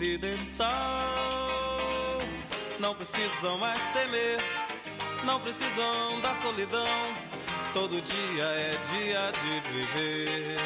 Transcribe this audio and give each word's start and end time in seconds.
ocidental. 0.00 0.72
Não 2.78 2.94
precisam 2.94 3.58
mais 3.58 3.78
temer, 3.92 4.38
não 5.24 5.38
precisam 5.40 6.20
da 6.22 6.34
solidão. 6.36 6.86
Todo 7.74 8.00
dia 8.00 8.44
é 8.44 8.74
dia 8.90 9.30
de 9.32 9.60
viver. 9.70 10.56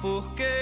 Porque 0.00 0.59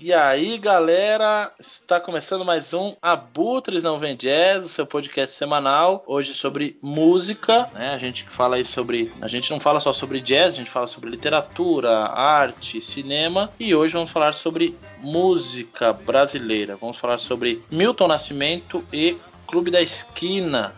E 0.00 0.12
aí, 0.12 0.58
galera, 0.58 1.52
está 1.58 2.00
começando 2.00 2.44
mais 2.44 2.74
um 2.74 2.94
Abutres 3.00 3.82
Não 3.82 3.98
Vem 3.98 4.16
Jazz, 4.16 4.64
o 4.64 4.68
seu 4.68 4.86
podcast 4.86 5.36
semanal. 5.36 6.02
Hoje 6.06 6.34
sobre 6.34 6.76
música, 6.82 7.70
né? 7.72 7.94
A 7.94 7.98
gente 7.98 8.24
fala 8.24 8.56
aí 8.56 8.64
sobre. 8.64 9.12
A 9.20 9.28
gente 9.28 9.50
não 9.50 9.60
fala 9.60 9.80
só 9.80 9.92
sobre 9.92 10.20
jazz, 10.20 10.54
a 10.54 10.58
gente 10.58 10.70
fala 10.70 10.86
sobre 10.86 11.08
literatura, 11.08 11.90
arte, 12.06 12.80
cinema. 12.80 13.50
E 13.58 13.74
hoje 13.74 13.94
vamos 13.94 14.10
falar 14.10 14.32
sobre 14.32 14.76
música 15.00 15.92
brasileira. 15.92 16.76
Vamos 16.76 16.98
falar 16.98 17.18
sobre 17.18 17.62
Milton 17.70 18.08
Nascimento 18.08 18.84
e 18.92 19.16
Clube 19.46 19.70
da 19.70 19.80
Esquina. 19.80 20.74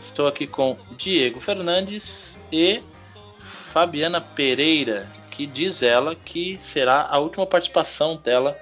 Estou 0.00 0.26
aqui 0.26 0.46
com 0.46 0.76
Diego 0.96 1.40
Fernandes 1.40 2.38
e 2.52 2.82
Fabiana 3.38 4.20
Pereira, 4.20 5.08
que 5.38 5.46
diz 5.46 5.84
ela 5.84 6.16
que 6.16 6.58
será 6.60 7.06
a 7.08 7.16
última 7.20 7.46
participação 7.46 8.16
dela 8.16 8.58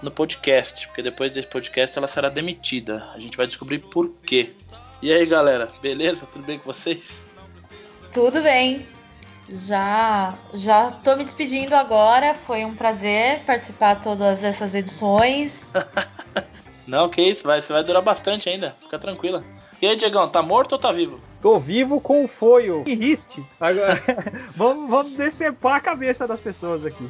no 0.00 0.10
podcast, 0.10 0.86
porque 0.88 1.02
depois 1.02 1.30
desse 1.30 1.46
podcast 1.46 1.98
ela 1.98 2.08
será 2.08 2.30
demitida. 2.30 3.10
A 3.12 3.20
gente 3.20 3.36
vai 3.36 3.46
descobrir 3.46 3.80
por 3.80 4.10
quê. 4.26 4.54
E 5.02 5.12
aí, 5.12 5.26
galera, 5.26 5.70
beleza? 5.82 6.24
Tudo 6.24 6.46
bem 6.46 6.58
com 6.58 6.64
vocês? 6.64 7.22
Tudo 8.10 8.40
bem. 8.40 8.86
Já 9.50 10.34
já 10.54 10.90
tô 10.90 11.14
me 11.14 11.24
despedindo 11.24 11.74
agora. 11.74 12.32
Foi 12.32 12.64
um 12.64 12.74
prazer 12.74 13.40
participar 13.44 13.96
de 13.96 14.04
todas 14.04 14.42
essas 14.42 14.74
edições. 14.74 15.70
Não, 16.88 17.10
que 17.10 17.20
isso, 17.20 17.46
vai, 17.46 17.60
você 17.60 17.70
vai 17.70 17.84
durar 17.84 18.00
bastante 18.00 18.48
ainda. 18.48 18.74
Fica 18.80 18.98
tranquila. 18.98 19.44
E 19.82 19.86
aí, 19.86 19.96
Diegão, 19.96 20.28
tá 20.28 20.42
morto 20.42 20.72
ou 20.72 20.78
tá 20.78 20.92
vivo? 20.92 21.20
Tô 21.42 21.58
vivo 21.58 22.00
com 22.00 22.24
o 22.24 22.28
foio 22.28 22.84
e 22.86 22.94
riste. 22.94 23.44
Agora, 23.60 24.00
vamos, 24.56 24.88
vamos 24.90 25.14
decepar 25.14 25.76
a 25.76 25.80
cabeça 25.80 26.26
das 26.26 26.40
pessoas 26.40 26.86
aqui. 26.86 27.06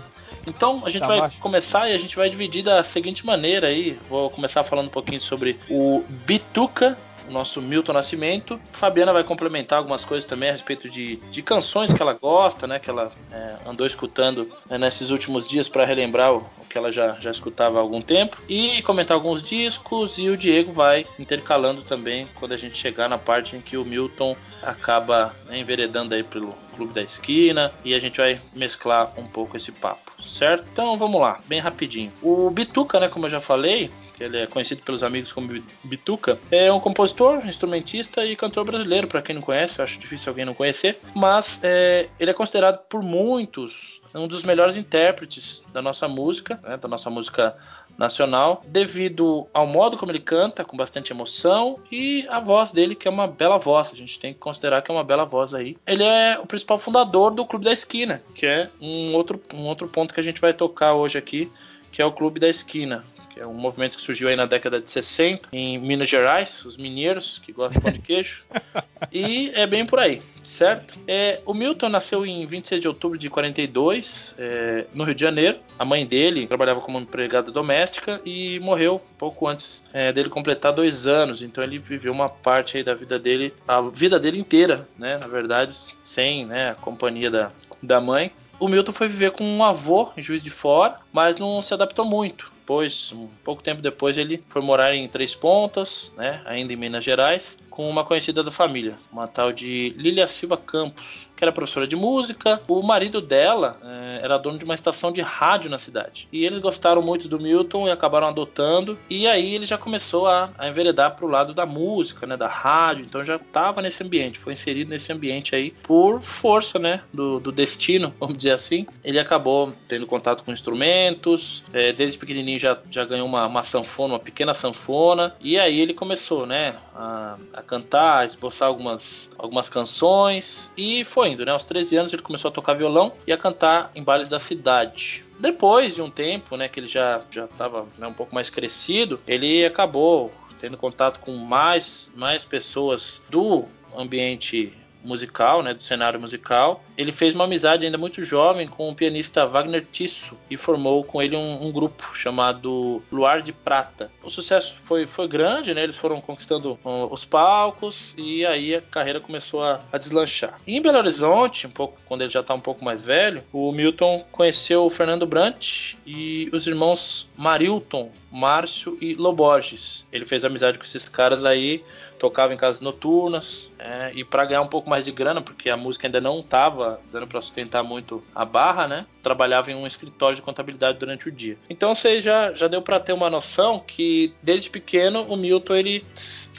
Então 0.47 0.83
a 0.85 0.91
gente 0.91 1.03
Tá 1.03 1.07
vai 1.07 1.21
baixo. 1.21 1.41
começar 1.41 1.89
e 1.89 1.95
a 1.95 1.99
gente 1.99 2.17
vai 2.17 2.29
dividir 2.29 2.63
da 2.65 2.83
seguinte 2.83 3.25
maneira 3.25 3.69
aí. 3.69 3.97
Vou 4.11 4.29
começar 4.31 4.65
falando 4.65 4.87
um 4.87 4.91
pouquinho 4.91 5.21
sobre 5.21 5.59
o 5.71 6.03
Bituca, 6.27 6.99
o 7.29 7.33
nosso 7.33 7.61
Milton 7.61 7.93
Nascimento. 7.93 8.61
Fabiana 8.73 9.13
vai 9.13 9.25
complementar 9.25 9.79
algumas 9.79 10.05
coisas 10.05 10.29
também 10.29 10.49
a 10.49 10.53
respeito 10.53 10.89
de, 10.89 11.17
de 11.17 11.43
canções 11.43 11.93
que 11.93 12.01
ela 12.01 12.13
gosta, 12.13 12.67
né? 12.67 12.79
Que 12.79 12.91
ela 12.91 13.13
é, 13.33 13.57
andou 13.69 13.87
escutando 13.87 14.49
né, 14.69 14.79
nesses 14.79 15.11
últimos 15.11 15.47
dias 15.47 15.69
para 15.69 15.85
relembrar 15.85 16.33
o, 16.33 16.39
o 16.39 16.65
que 16.69 16.77
ela 16.77 16.93
já, 16.93 17.13
já 17.21 17.31
escutava 17.31 17.79
há 17.79 17.81
algum 17.81 18.01
tempo. 18.01 18.37
E 18.49 18.83
comentar 18.83 19.15
alguns 19.15 19.43
discos. 19.43 20.19
E 20.19 20.29
o 20.29 20.37
Diego 20.37 20.73
vai 20.73 21.07
intercalando 21.19 21.83
também 21.83 22.29
quando 22.35 22.53
a 22.53 22.57
gente 22.57 22.77
chegar 22.77 23.09
na 23.09 23.19
parte 23.19 23.57
em 23.57 23.61
que 23.61 23.77
o 23.77 23.85
Milton 23.85 24.37
acaba 24.63 25.35
né, 25.47 25.59
enveredando 25.59 26.15
aí 26.15 26.23
pelo 26.23 26.55
Clube 26.75 26.93
da 26.93 27.03
Esquina 27.03 27.73
e 27.85 27.95
a 27.95 27.99
gente 27.99 28.19
vai 28.19 28.41
mesclar 28.53 29.13
um 29.17 29.25
pouco 29.25 29.57
esse 29.57 29.73
papo, 29.73 30.13
certo? 30.23 30.65
Então 30.73 30.97
vamos 30.97 31.21
lá, 31.21 31.41
bem 31.47 31.61
rapidinho. 31.61 32.13
O 32.23 32.51
Bituca, 32.51 33.01
né, 33.01 33.09
como 33.09 33.27
eu 33.27 33.31
já 33.31 33.41
falei, 33.41 33.91
que 34.17 34.25
ele 34.25 34.39
é 34.39 34.47
conhecido 34.47 34.83
pelos 34.83 35.03
amigos 35.03 35.33
como 35.33 35.49
Bi- 35.49 35.65
Bituca, 35.85 36.39
é 36.51 36.73
um 36.73 36.81
compositor, 36.81 37.47
instrumentista 37.47 38.25
e 38.25 38.37
cantor 38.37 38.65
brasileiro, 38.65 39.07
para 39.07 39.23
quem 39.23 39.35
não 39.35 39.43
conhece, 39.43 39.79
eu 39.79 39.85
acho 39.85 39.99
difícil 39.99 40.31
alguém 40.31 40.45
não 40.45 40.55
conhecer, 40.55 40.99
mas 41.15 41.59
é, 41.63 42.09
ele 42.19 42.31
é 42.31 42.35
considerado 42.35 42.79
por 42.89 43.03
muitos 43.03 44.01
um 44.15 44.29
dos 44.29 44.45
melhores 44.45 44.77
intérpretes 44.77 45.65
da 45.73 45.83
nossa 45.83 46.07
música, 46.07 46.61
né, 46.63 46.77
da 46.77 46.87
nossa 46.87 47.11
música 47.11 47.57
nacional, 47.99 48.63
devido 48.67 49.47
ao 49.53 49.67
modo 49.67 49.97
como 49.97 50.13
ele 50.13 50.21
canta, 50.21 50.65
com 50.65 50.77
bastante 50.77 51.13
emoção, 51.13 51.79
e 51.91 52.27
a 52.29 52.41
voz 52.41 52.73
dele, 52.73 52.95
que 52.95 53.09
é 53.09 53.11
uma 53.11 53.27
bela 53.27 53.59
voz. 53.59 53.93
A 53.93 53.97
gente 53.97 54.19
tem 54.19 54.33
que 54.33 54.39
considerar 54.39 54.83
que 54.83 54.91
é 54.91 54.95
uma 54.95 55.05
bela 55.05 55.25
voz 55.25 55.53
aí. 55.55 55.77
Ele 55.87 56.03
é 56.05 56.39
o 56.41 56.47
principal 56.47 56.79
fundador 56.79 57.33
do 57.33 57.45
Clube 57.45 57.65
da 57.65 57.73
Esquina, 57.73 58.23
que 58.35 58.47
é 58.47 58.69
um 58.81 59.15
outro, 59.15 59.41
um 59.53 59.63
outro 59.63 59.89
ponto 59.89 60.15
que 60.15 60.21
a 60.21 60.25
gente 60.25 60.41
vai 60.41 60.53
tocar 60.53 60.95
hoje 60.95 61.19
aqui, 61.19 61.51
que 61.91 62.03
é 62.03 62.05
o 62.05 62.13
Clube 62.13 62.41
da 62.41 62.49
Esquina. 62.49 63.05
Que 63.35 63.41
é 63.41 63.47
um 63.47 63.53
movimento 63.53 63.99
que 63.99 64.03
surgiu 64.03 64.29
aí 64.29 64.37
na 64.37 64.47
década 64.47 64.81
de 64.81 64.89
60 64.89 65.49
em 65.53 65.77
Minas 65.77 66.09
Gerais, 66.09 66.65
os 66.65 66.77
mineiros 66.77 67.43
que 67.45 67.53
gostam 67.53 67.81
de 67.81 67.85
pão 67.85 67.93
de 67.93 67.99
queijo. 67.99 68.45
E 69.13 69.53
é 69.55 69.67
bem 69.67 69.85
por 69.85 69.99
aí, 69.99 70.23
certo? 70.43 70.99
É, 71.07 71.41
o 71.45 71.53
Milton 71.53 71.89
nasceu 71.91 72.25
em 72.25 72.47
26 72.47 72.81
de 72.81 72.89
outubro 72.89 73.19
de 73.19 73.29
42, 73.29 74.35
é, 74.39 74.87
no 74.95 75.05
Rio 75.05 75.15
de 75.15 75.21
Janeiro. 75.21 75.59
A 75.79 75.85
mãe 75.85 76.07
dele 76.07 76.47
trabalhava 76.47 76.81
como 76.81 76.99
empregada 76.99 77.53
doméstica 77.53 78.21
e 78.25 78.59
morreu 78.61 79.01
pouco 79.19 79.47
antes 79.47 79.85
é, 79.93 80.11
dele 80.11 80.31
completar 80.31 80.73
dois 80.73 81.07
anos. 81.07 81.43
Então 81.43 81.63
ele 81.63 81.79
viveu 81.79 82.13
uma 82.13 82.29
parte 82.29 82.79
aí 82.79 82.83
da 82.83 82.95
vida 82.95 83.19
dele, 83.19 83.53
a 83.69 83.81
vida 83.83 84.19
dele 84.19 84.39
inteira, 84.39 84.89
né? 84.99 85.19
Na 85.19 85.27
verdade, 85.27 85.77
sem 86.03 86.47
né, 86.47 86.71
a 86.71 86.75
companhia 86.75 87.31
da, 87.31 87.53
da 87.83 88.01
mãe. 88.01 88.33
O 88.59 88.69
Milton 88.69 88.93
foi 88.93 89.09
viver 89.09 89.33
com 89.33 89.45
um 89.45 89.63
avô 89.63 90.11
em 90.17 90.23
Juiz 90.23 90.43
de 90.43 90.51
Fora, 90.51 90.99
mas 91.13 91.39
não 91.39 91.61
se 91.61 91.75
adaptou 91.75 92.05
muito. 92.05 92.54
Depois, 92.65 93.13
um 93.13 93.29
pouco 93.45 93.63
tempo 93.63 93.83
depois, 93.83 94.17
ele 94.17 94.43
foi 94.49 94.63
morar 94.63 94.95
em 94.95 95.07
Três 95.07 95.35
Pontas, 95.35 96.11
né, 96.17 96.41
ainda 96.47 96.73
em 96.73 96.77
Minas 96.77 97.05
Gerais, 97.05 97.59
com 97.69 97.87
uma 97.91 98.03
conhecida 98.03 98.43
da 98.43 98.51
família, 98.51 98.97
uma 99.13 99.29
tal 99.29 99.53
de 99.53 99.91
Lília 99.99 100.27
Silva 100.27 100.57
Campos, 100.57 101.24
que 101.37 101.45
era 101.45 101.53
professora 101.53 101.87
de 101.87 101.97
música. 101.97 102.61
O 102.69 102.83
marido 102.83 103.21
dela 103.21 103.79
eh, 103.83 104.21
era 104.23 104.39
dono 104.39 104.59
de 104.59 104.65
uma 104.65 104.75
estação 104.75 105.11
de 105.11 105.21
rádio 105.21 105.71
na 105.71 105.79
cidade. 105.79 106.29
E 106.33 106.45
eles 106.45 106.59
gostaram 106.59 107.03
muito 107.03 107.29
do 107.29 107.41
Milton 107.41 107.89
e 107.89 107.91
acabaram 107.91 108.29
adotando. 108.29 108.99
E 109.11 109.27
aí 109.27 109.55
ele 109.55 109.67
já 109.67 109.77
começou 109.77 110.27
a, 110.27 110.51
a 110.57 110.69
enveredar 110.69 111.17
para 111.17 111.25
o 111.25 111.29
lado 111.29 111.53
da 111.53 111.67
música, 111.67 112.27
né, 112.27 112.37
da 112.37 112.49
rádio. 112.49 113.05
Então 113.05 113.25
já 113.25 113.37
estava 113.37 113.83
nesse 113.83 114.03
ambiente, 114.03 114.39
foi 114.39 114.53
inserido 114.53 114.91
nesse 114.91 115.13
ambiente 115.13 115.55
aí 115.55 115.71
por 115.83 116.23
força, 116.23 116.79
né, 116.79 117.03
do, 117.13 117.41
do 117.41 117.51
destino, 117.51 118.15
vamos 118.21 118.37
dizer 118.37 118.53
assim. 118.53 118.87
Ele 119.03 119.19
acabou 119.19 119.73
tendo 119.89 120.07
contato 120.07 120.45
com 120.45 120.53
instrumentos, 120.53 121.65
eh, 121.73 121.93
desde 121.93 122.19
pequenininho 122.19 122.59
já, 122.59 122.79
já 122.91 123.05
ganhou 123.05 123.27
uma, 123.27 123.47
uma 123.47 123.63
sanfona, 123.63 124.15
uma 124.15 124.21
pequena 124.21 124.55
sanfona. 124.55 125.35
E 125.41 125.59
aí 125.59 125.81
ele 125.81 125.95
começou, 125.95 126.47
né, 126.47 126.77
a, 126.95 127.37
a 127.53 127.63
cantar, 127.63 128.19
a 128.19 128.25
esboçar 128.25 128.69
algumas, 128.69 129.31
algumas 129.39 129.69
canções 129.69 130.73
e 130.77 131.05
foi 131.05 131.24
indo, 131.27 131.45
né? 131.45 131.53
Aos 131.53 131.65
13 131.65 131.97
anos 131.97 132.13
ele 132.13 132.23
começou 132.23 132.49
a 132.49 132.53
tocar 132.53 132.75
violão 132.75 133.13
e 133.27 133.33
a 133.33 133.37
cantar 133.37 133.91
em 133.95 134.03
bailes 134.03 134.29
da 134.29 134.39
cidade. 134.39 135.25
Depois 135.39 135.95
de 135.95 136.03
um 136.03 136.11
tempo, 136.11 136.57
né, 136.57 136.69
que 136.69 136.81
ele 136.81 136.87
já 136.87 137.23
já 137.31 137.45
estava 137.45 137.87
né, 137.99 138.07
um 138.07 138.13
pouco 138.13 138.35
mais 138.35 138.51
crescido, 138.51 139.21
ele 139.27 139.65
acabou 139.65 140.33
tendo 140.59 140.77
contato 140.77 141.21
com 141.21 141.37
mais 141.37 142.11
mais 142.15 142.45
pessoas 142.45 143.21
do 143.29 143.65
ambiente 143.97 144.73
musical, 145.05 145.63
né, 145.63 145.75
do 145.75 145.83
cenário 145.83 146.19
musical. 146.21 146.83
Ele 146.97 147.13
fez 147.13 147.35
uma 147.35 147.45
amizade 147.45 147.85
ainda 147.85 147.99
muito 147.99 148.23
jovem 148.23 148.67
com 148.67 148.89
o 148.89 148.95
pianista 148.95 149.47
Wagner 149.47 149.87
Tisso 149.91 150.37
e 150.51 150.57
formou 150.57 151.05
com 151.05 151.21
ele 151.21 151.37
um, 151.37 151.67
um 151.67 151.73
grupo 151.73 152.11
chamado 152.15 153.03
Luar 153.13 153.43
de 153.43 153.53
Prata. 153.53 154.11
O 154.23 154.31
sucesso 154.31 154.75
foi, 154.77 155.07
foi 155.07 155.29
grande, 155.29 155.75
né? 155.75 155.83
Eles 155.83 155.97
foram 155.97 156.21
conquistando 156.21 156.79
os 156.85 157.25
palcos 157.25 158.15
e 158.17 158.45
aí 158.47 158.75
a 158.75 158.81
carreira 158.81 159.21
começou 159.21 159.63
a, 159.63 159.81
a 159.93 159.99
deslanchar. 159.99 160.61
Em 160.67 160.81
Belo 160.81 160.99
Horizonte, 160.99 161.67
um 161.67 161.71
pouco 161.71 161.99
quando 162.07 162.23
ele 162.23 162.31
já 162.31 162.41
está 162.41 162.55
um 162.55 162.61
pouco 162.61 162.85
mais 162.85 163.05
velho, 163.05 163.43
o 163.53 163.73
Milton 163.73 164.25
conheceu 164.33 164.85
o 164.85 164.91
Fernando 164.91 165.27
Brant 165.27 165.95
e 166.07 166.49
os 166.53 166.67
irmãos 166.67 167.29
Marilton, 167.37 168.11
Márcio 168.31 168.97
e 169.01 169.15
Loborges. 169.15 170.05
Ele 170.13 170.25
fez 170.25 170.45
amizade 170.45 170.79
com 170.79 170.85
esses 170.85 171.09
caras 171.09 171.45
aí, 171.45 171.85
tocava 172.19 172.55
em 172.55 172.57
casas 172.57 172.81
noturnas 172.81 173.71
é, 173.79 174.13
e 174.15 174.25
para 174.25 174.45
ganhar 174.45 174.63
um 174.63 174.69
pouco 174.69 174.89
mais 174.89 174.94
de 175.03 175.11
grana, 175.11 175.41
porque 175.41 175.71
a 175.71 175.77
música 175.77 176.07
ainda 176.07 176.21
não 176.21 176.41
estava 176.41 177.01
dando 177.11 177.27
para 177.27 177.41
sustentar 177.41 177.83
muito 177.83 178.23
a 178.35 178.45
barra, 178.45 178.87
né? 178.87 179.07
Trabalhava 179.23 179.71
em 179.71 179.75
um 179.75 179.87
escritório 179.87 180.37
de 180.37 180.43
contabilidade 180.43 180.99
durante 180.99 181.29
o 181.29 181.33
dia. 181.33 181.59
Então 181.69 181.95
você 181.95 182.21
já, 182.21 182.53
já 182.53 182.69
deu 182.69 182.83
para 182.83 183.01
ter 183.01 183.13
uma 183.13 183.31
noção 183.31 183.81
que 183.81 184.33
desde 184.43 184.71
pequeno 184.71 185.23
o 185.23 185.37
Milton 185.37 185.75
ele 185.75 186.05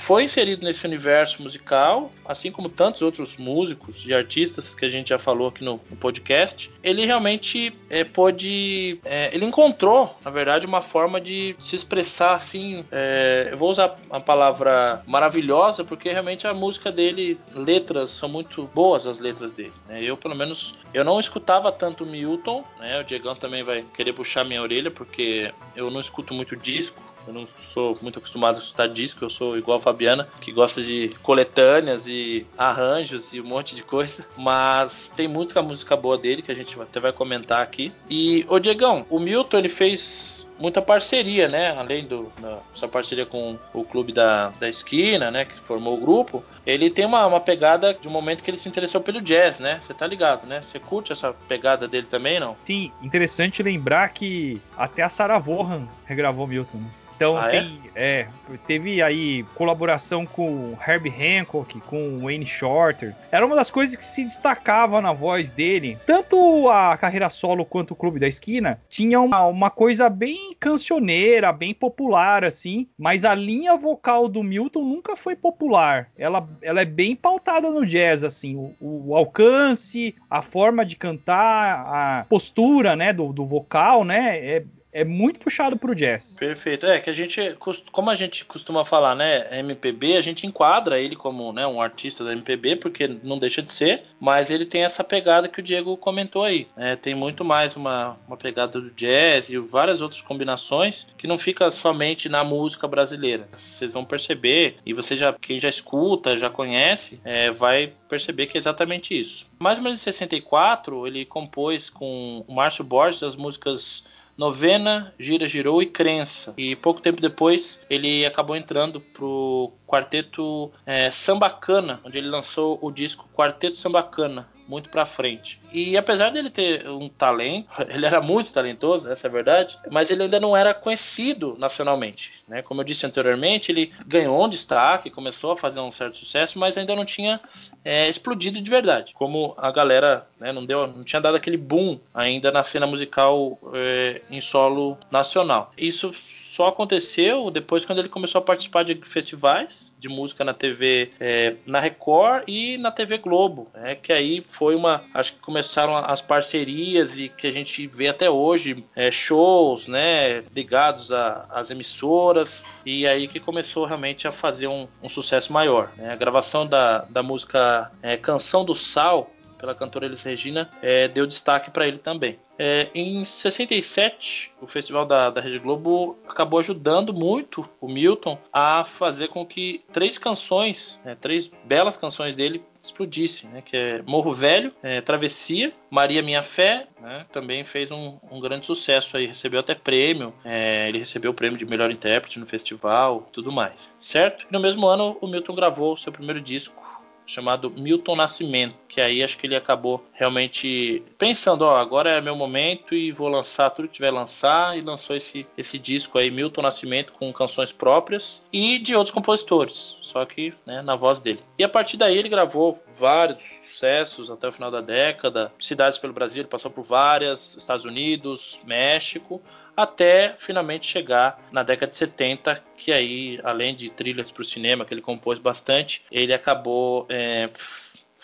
foi 0.06 0.26
inserido 0.26 0.64
nesse 0.64 0.86
universo 0.86 1.42
musical, 1.42 2.12
assim 2.24 2.52
como 2.52 2.70
tantos 2.70 3.02
outros 3.02 3.38
músicos 3.38 4.04
e 4.06 4.14
artistas 4.14 4.76
que 4.76 4.86
a 4.86 4.90
gente 4.90 5.10
já 5.10 5.18
falou 5.18 5.48
aqui 5.48 5.66
no, 5.66 5.82
no 5.90 5.96
podcast. 5.96 6.70
Ele 6.84 7.08
realmente 7.08 7.76
é, 7.90 8.04
pôde, 8.04 9.00
é, 9.04 9.32
ele 9.34 9.46
encontrou, 9.46 10.16
na 10.24 10.30
verdade, 10.30 10.68
uma 10.68 10.80
forma 10.80 11.20
de 11.20 11.56
se 11.60 11.76
expressar 11.76 12.36
assim. 12.36 12.86
é, 12.92 13.50
eu 13.52 13.58
vou 13.58 13.72
usar 13.72 13.96
a 14.12 14.20
palavra 14.20 15.02
maravilhosa 15.08 15.84
porque 15.84 16.12
realmente 16.12 16.46
a 16.46 16.54
música 16.54 16.92
dele, 16.92 17.40
letras 17.56 18.12
são 18.12 18.30
muito 18.30 18.70
boas 18.76 19.08
as 19.08 19.18
letras 19.18 19.54
dele. 19.54 19.74
né? 19.88 20.04
Eu 20.04 20.16
pelo 20.16 20.36
menos 20.36 20.76
eu 20.94 21.04
não 21.04 21.20
escutava 21.20 21.72
tanto 21.72 22.06
Milton, 22.06 22.64
né? 22.80 23.00
O 23.00 23.04
Diegão 23.04 23.36
também 23.36 23.64
vai 23.64 23.84
querer 23.96 24.14
puxar 24.14 24.46
minha 24.46 24.62
orelha 24.62 24.92
porque 24.92 25.52
eu 25.76 25.90
não 25.90 26.00
escuto 26.00 26.32
muito 26.32 26.56
disco 26.56 27.02
Eu 27.28 27.34
não 27.34 27.46
sou 27.48 27.98
muito 28.02 28.20
acostumado 28.20 28.58
a 28.58 28.60
escutar 28.60 28.88
disco, 28.88 29.24
eu 29.24 29.30
sou 29.30 29.58
igual 29.58 29.78
a 29.78 29.82
Fabiana, 29.82 30.28
que 30.42 30.52
gosta 30.52 30.82
de 30.82 31.10
coletâneas 31.24 32.08
e 32.08 32.46
arranjos 32.58 33.34
e 33.34 33.42
um 33.42 33.46
monte 33.46 33.76
de 33.76 33.84
coisa. 33.84 34.26
Mas 34.38 35.12
tem 35.16 35.28
muita 35.28 35.62
música 35.62 35.96
boa 35.96 36.18
dele 36.18 36.42
que 36.42 36.52
a 36.52 36.56
gente 36.56 36.80
até 36.80 37.00
vai 37.00 37.12
comentar 37.12 37.62
aqui. 37.62 37.92
E, 38.10 38.46
ô 38.48 38.60
Diegão, 38.60 39.06
o 39.10 39.20
Milton 39.20 39.58
ele 39.58 39.70
fez 39.70 40.46
muita 40.60 40.82
parceria, 40.82 41.48
né? 41.48 41.76
Além 41.78 42.06
do 42.06 42.32
da, 42.40 42.60
sua 42.74 42.88
parceria 42.88 43.26
com 43.26 43.58
o 43.74 43.84
clube 43.84 44.12
da, 44.12 44.50
da 44.60 44.70
esquina, 44.70 45.30
né? 45.30 45.46
Que 45.46 45.56
formou 45.56 45.96
o 45.96 46.00
grupo, 46.00 46.44
ele 46.66 46.90
tem 46.90 47.06
uma, 47.06 47.26
uma 47.26 47.40
pegada 47.40 47.94
de 47.94 48.08
um 48.08 48.12
momento 48.12 48.44
que 48.44 48.50
ele 48.50 48.58
se 48.58 48.68
interessou 48.68 49.02
pelo 49.02 49.22
jazz, 49.22 49.60
né? 49.60 49.80
Você 49.82 49.94
tá 49.94 50.08
ligado, 50.08 50.48
né? 50.48 50.62
Você 50.62 50.80
curte 50.80 51.12
essa 51.12 51.34
pegada 51.48 51.88
dele 51.88 52.08
também, 52.10 52.40
não? 52.40 52.56
Sim, 52.66 52.92
interessante 53.02 53.62
lembrar 53.62 54.10
que 54.10 54.62
até 54.78 55.04
a 55.04 55.10
Sarah 55.10 55.40
Vaughan 55.40 55.88
regravou 56.06 56.48
Milton. 56.48 56.78
Né? 56.78 56.90
Então 57.16 57.38
ah, 57.38 57.50
tem, 57.50 57.80
é? 57.96 58.20
é? 58.22 58.28
teve 58.68 59.02
aí 59.02 59.44
colaboração 59.56 60.26
com 60.26 60.78
Herbie 60.86 61.10
Hancock, 61.10 61.80
com 61.82 62.20
Wayne 62.20 62.46
Shorter. 62.46 63.16
Era 63.32 63.46
uma 63.46 63.56
das 63.56 63.72
coisas 63.72 63.96
que 63.96 64.04
se 64.04 64.24
destacava 64.24 65.02
na 65.02 65.14
voz 65.14 65.52
dele. 65.52 65.98
Tanto 66.06 66.70
a 66.70 66.98
carreira 66.98 67.30
solo 67.30 67.66
quanto 67.66 67.92
o 67.92 67.96
Clube 67.96 68.20
da 68.20 68.28
Esquina 68.28 68.80
tinha 68.90 69.20
uma, 69.22 69.46
uma 69.46 69.70
coisa 69.70 70.10
bem 70.10 70.56
cancioneira, 70.60 71.54
bem 71.54 71.74
popular 71.74 72.44
assim. 72.44 72.88
Mas 72.98 73.24
a 73.24 73.34
linha 73.34 73.76
vocal 73.78 74.28
do 74.28 74.44
Milton 74.44 74.84
nunca 74.84 75.16
foi 75.16 75.36
popular. 75.36 76.10
Ela, 76.18 76.48
ela 76.62 76.82
é 76.82 76.86
bem 76.86 77.16
pautada 77.16 77.70
no 77.70 77.86
jazz 77.86 78.24
assim. 78.24 78.56
O, 78.56 79.10
o 79.10 79.16
alcance, 79.16 80.14
a 80.30 80.42
forma 80.42 80.86
de 80.86 80.96
cantar, 80.96 81.86
a 81.88 82.26
postura, 82.28 82.96
né, 82.96 83.14
do, 83.14 83.32
do 83.32 83.46
vocal, 83.46 84.04
né, 84.04 84.38
é, 84.40 84.64
é 84.96 85.04
muito 85.04 85.42
puxado 85.42 85.78
pro 85.78 85.94
jazz. 85.94 86.38
Perfeito. 86.40 86.86
É 86.86 87.02
que 87.02 87.10
a 87.10 87.14
gente, 87.14 87.58
como 87.92 88.10
a 88.10 88.16
gente 88.16 88.46
costuma 88.46 88.86
falar, 88.86 89.14
né, 89.14 89.60
MPB, 89.60 90.16
a 90.16 90.22
gente 90.22 90.48
enquadra 90.48 90.98
ele 90.98 91.18
como, 91.18 91.52
né, 91.52 91.68
um 91.68 91.82
artista 91.82 92.24
da 92.24 92.32
MPB, 92.32 92.78
porque 92.78 93.06
não 93.22 93.38
deixa 93.38 93.62
de 93.62 93.74
ser, 93.74 94.04
mas 94.22 94.50
ele 94.50 94.66
tem 94.66 94.86
essa 94.86 95.04
pegada 95.04 95.50
que 95.50 95.60
o 95.60 95.64
Diego 95.64 95.98
comentou 95.98 96.46
aí. 96.46 96.70
É, 96.78 96.96
tem 96.96 97.14
muito 97.14 97.44
mais 97.44 97.76
uma, 97.76 98.18
uma 98.26 98.38
pegada 98.38 98.80
do 98.80 98.90
jazz 98.92 99.50
e 99.50 99.58
várias 99.58 100.02
outras 100.02 100.22
combinações 100.22 101.06
que 101.18 101.28
não 101.28 101.38
fica 101.38 101.70
somente 101.74 102.30
na 102.30 102.46
música 102.46 102.88
brasileira. 102.88 103.50
Vocês 103.52 103.92
vão 103.92 104.06
perceber 104.06 104.78
e 104.86 104.94
você 104.94 105.18
já, 105.18 105.34
quem 105.34 105.60
já 105.60 105.68
escuta, 105.68 106.38
já 106.38 106.50
conhece, 106.50 107.20
é, 107.26 107.52
vai 107.52 107.92
perceber 108.08 108.46
que 108.46 108.58
é 108.58 108.60
exatamente 108.60 109.20
isso. 109.20 109.46
Mais 109.60 109.78
ou 109.78 109.84
menos 109.84 110.00
em 110.00 110.04
64, 110.04 111.06
ele 111.06 111.26
compôs 111.26 111.90
com 111.90 112.46
o 112.48 112.54
Márcio 112.54 112.86
Borges 112.86 113.24
as 113.24 113.36
músicas 113.36 114.06
Novena, 114.38 115.14
Gira 115.20 115.48
Girou 115.48 115.82
e 115.82 115.86
Crença. 115.86 116.54
E 116.58 116.76
pouco 116.76 117.02
tempo 117.02 117.22
depois 117.22 117.80
ele 117.90 118.26
acabou 118.26 118.56
entrando 118.56 119.00
pro 119.00 119.72
quarteto 119.88 120.72
é, 120.86 121.10
Sambacana, 121.10 122.00
onde 122.04 122.18
ele 122.18 122.28
lançou 122.28 122.78
o 122.82 122.92
disco 122.92 123.28
Quarteto 123.34 123.80
Sambacana, 123.80 124.48
muito 124.68 124.90
para 124.90 125.06
frente. 125.06 125.60
E 125.72 125.98
apesar 125.98 126.32
dele 126.32 126.50
ter 126.50 126.88
um 126.90 127.10
talento, 127.10 127.68
ele 127.90 128.06
era 128.06 128.22
muito 128.22 128.52
talentoso, 128.52 129.08
essa 129.08 129.28
é 129.28 129.30
a 129.30 129.32
verdade, 129.32 129.78
mas 129.90 130.10
ele 130.10 130.24
ainda 130.24 130.40
não 130.40 130.56
era 130.56 130.74
conhecido 130.74 131.56
nacionalmente. 131.58 132.34
Né? 132.48 132.62
Como 132.62 132.82
eu 132.82 132.86
disse 132.86 133.06
anteriormente, 133.06 133.72
ele 133.72 133.92
ganhou 134.06 134.44
um 134.44 134.50
destaque, 134.50 135.10
começou 135.10 135.52
a 135.52 135.58
fazer 135.58 135.80
um 135.80 135.92
certo 135.92 136.18
sucesso, 136.18 136.60
mas 136.60 136.78
ainda 136.78 136.96
não 136.96 137.06
tinha 137.06 137.40
é, 137.84 138.08
explodido 138.10 138.62
de 138.62 138.70
verdade. 138.70 139.14
Como 139.14 139.54
a 139.58 139.72
galera 139.72 140.28
né, 140.40 140.52
não, 140.52 140.66
deu, 140.66 140.88
não 140.88 141.04
tinha 141.04 141.22
dado 141.22 141.36
aquele 141.36 141.58
boom 141.58 142.00
ainda 142.14 142.52
na 142.52 142.64
cena 142.64 142.88
musical 142.88 143.60
é, 143.74 144.22
em 144.30 144.42
solo 144.42 144.98
nacional. 145.12 145.72
Isso 145.78 146.14
só 146.56 146.68
aconteceu 146.68 147.52
depois 147.52 147.84
quando 147.84 148.00
ele 148.00 148.08
começou 148.08 148.40
a 148.40 148.42
participar 148.42 148.84
de 148.84 148.96
festivais 149.04 149.94
de 150.00 150.08
música 150.08 150.46
na 150.46 150.54
TV, 150.54 151.12
é, 151.20 151.56
na 151.66 151.82
Record 151.82 152.46
e 152.48 152.78
na 152.78 152.92
TV 152.92 153.18
Globo, 153.18 153.68
né? 153.74 153.96
que 153.96 154.14
aí 154.14 154.42
foi 154.42 154.74
uma, 154.74 155.04
acho 155.14 155.34
que 155.34 155.40
começaram 155.40 155.98
as 155.98 156.22
parcerias 156.22 157.18
e 157.18 157.28
que 157.28 157.46
a 157.46 157.52
gente 157.52 157.86
vê 157.88 158.08
até 158.08 158.30
hoje 158.30 158.86
é, 158.96 159.12
shows, 159.12 159.88
né, 159.88 160.46
ligados 160.56 161.12
às 161.12 161.72
emissoras 161.72 162.64
e 162.86 163.06
aí 163.06 163.28
que 163.28 163.40
começou 163.40 163.86
realmente 163.86 164.26
a 164.26 164.32
fazer 164.32 164.68
um, 164.68 164.88
um 165.04 165.10
sucesso 165.10 165.52
maior. 165.52 165.92
Né? 165.98 166.14
A 166.14 166.16
gravação 166.16 166.66
da, 166.66 167.00
da 167.00 167.22
música 167.22 167.92
é, 168.02 168.16
Canção 168.16 168.64
do 168.64 168.76
Sal 168.76 169.30
pela 169.58 169.76
cantora 169.76 170.06
Elis 170.06 170.24
Regina, 170.24 170.70
é, 170.82 171.08
deu 171.08 171.26
destaque 171.26 171.72
para 171.72 171.88
ele 171.88 171.98
também. 171.98 172.40
É, 172.58 172.90
em 172.96 173.26
67, 173.26 174.54
o 174.62 174.68
Festival 174.68 175.06
da, 175.06 175.30
da 175.30 175.42
Rede 175.42 175.60
Globo 175.60 176.18
acabou 176.28 176.60
ajudando 176.60 177.14
muito 177.14 177.70
o 177.82 177.88
Milton 177.88 178.38
a 178.52 178.84
fazer 178.86 179.28
com 179.28 179.46
que 179.46 179.84
três 179.92 180.18
canções, 180.18 181.00
né, 181.04 181.18
três 181.20 181.52
belas 181.66 181.98
canções 181.98 182.34
dele 182.34 182.64
explodissem, 182.82 183.50
né, 183.50 183.62
que 183.62 183.76
é 183.76 184.02
Morro 184.04 184.34
Velho, 184.34 184.72
é, 184.82 185.02
Travessia, 185.02 185.74
Maria 185.90 186.22
Minha 186.22 186.42
Fé, 186.42 186.88
né, 187.02 187.26
também 187.32 187.66
fez 187.66 187.92
um, 187.92 188.18
um, 188.32 188.40
grande 188.40 188.66
sucesso 188.66 189.18
aí, 189.18 189.26
recebeu 189.26 189.60
até 189.60 189.76
prêmio, 189.76 190.34
é, 190.46 190.88
ele 190.88 191.00
recebeu 191.00 191.32
o 191.32 191.34
prêmio 191.34 191.58
de 191.58 191.66
melhor 191.66 191.92
intérprete 191.92 192.40
no 192.40 192.46
festival, 192.46 193.28
tudo 193.34 193.52
mais, 193.52 193.90
certo? 194.00 194.46
E 194.50 194.54
no 194.54 194.62
mesmo 194.62 194.88
ano 194.88 195.18
o 195.20 195.28
Milton 195.28 195.56
gravou 195.56 195.98
seu 195.98 196.12
primeiro 196.12 196.40
disco 196.40 196.95
chamado 197.26 197.72
Milton 197.72 198.16
Nascimento, 198.16 198.76
que 198.88 199.02
aí 199.02 199.24
acho 199.24 199.38
que 199.38 199.48
ele 199.48 199.56
acabou 199.56 200.06
realmente 200.14 201.04
pensando, 201.18 201.64
ó, 201.64 201.78
agora 201.78 202.10
é 202.10 202.22
meu 202.22 202.36
momento 202.36 202.94
e 202.94 203.12
vou 203.12 203.28
lançar 203.28 203.70
tudo 203.70 203.88
que 203.88 203.96
tiver 203.96 204.12
lançar 204.12 204.78
e 204.78 204.82
lançou 204.82 205.16
esse, 205.16 205.46
esse 205.58 205.78
disco 205.78 206.18
aí, 206.18 206.30
Milton 206.30 206.62
Nascimento, 206.62 207.14
com 207.14 207.32
canções 207.34 207.72
próprias 207.72 208.44
e 208.52 208.80
de 208.80 208.96
outros 208.96 209.14
compositores, 209.14 209.98
só 210.02 210.26
que 210.26 210.54
né, 210.66 210.82
na 210.82 210.96
voz 210.96 211.20
dele. 211.20 211.40
E 211.58 211.64
a 211.64 211.70
partir 211.70 211.98
daí 211.98 212.18
ele 212.18 212.30
gravou 212.30 212.78
vários 212.98 213.40
sucessos 213.76 214.32
até 214.32 214.48
o 214.48 214.52
final 214.52 214.72
da 214.72 214.82
década, 214.82 215.52
cidades 215.60 216.00
pelo 216.00 216.14
Brasil, 216.14 216.46
passou 216.46 216.72
por 216.72 216.84
várias, 216.84 217.56
Estados 217.58 217.86
Unidos, 217.86 218.62
México, 218.66 219.42
até 219.76 220.36
finalmente 220.38 220.88
chegar 220.88 221.40
na 221.52 221.64
década 221.64 221.92
de 221.92 221.98
70, 221.98 222.64
que 222.78 222.92
aí, 222.92 223.40
além 223.44 223.76
de 223.76 223.90
trilhas 223.90 224.32
para 224.32 224.42
o 224.42 224.46
cinema 224.46 224.86
que 224.86 224.94
ele 224.94 225.02
compôs 225.02 225.40
bastante, 225.40 226.04
ele 226.12 226.34
acabou 226.34 227.06
é, 227.10 227.50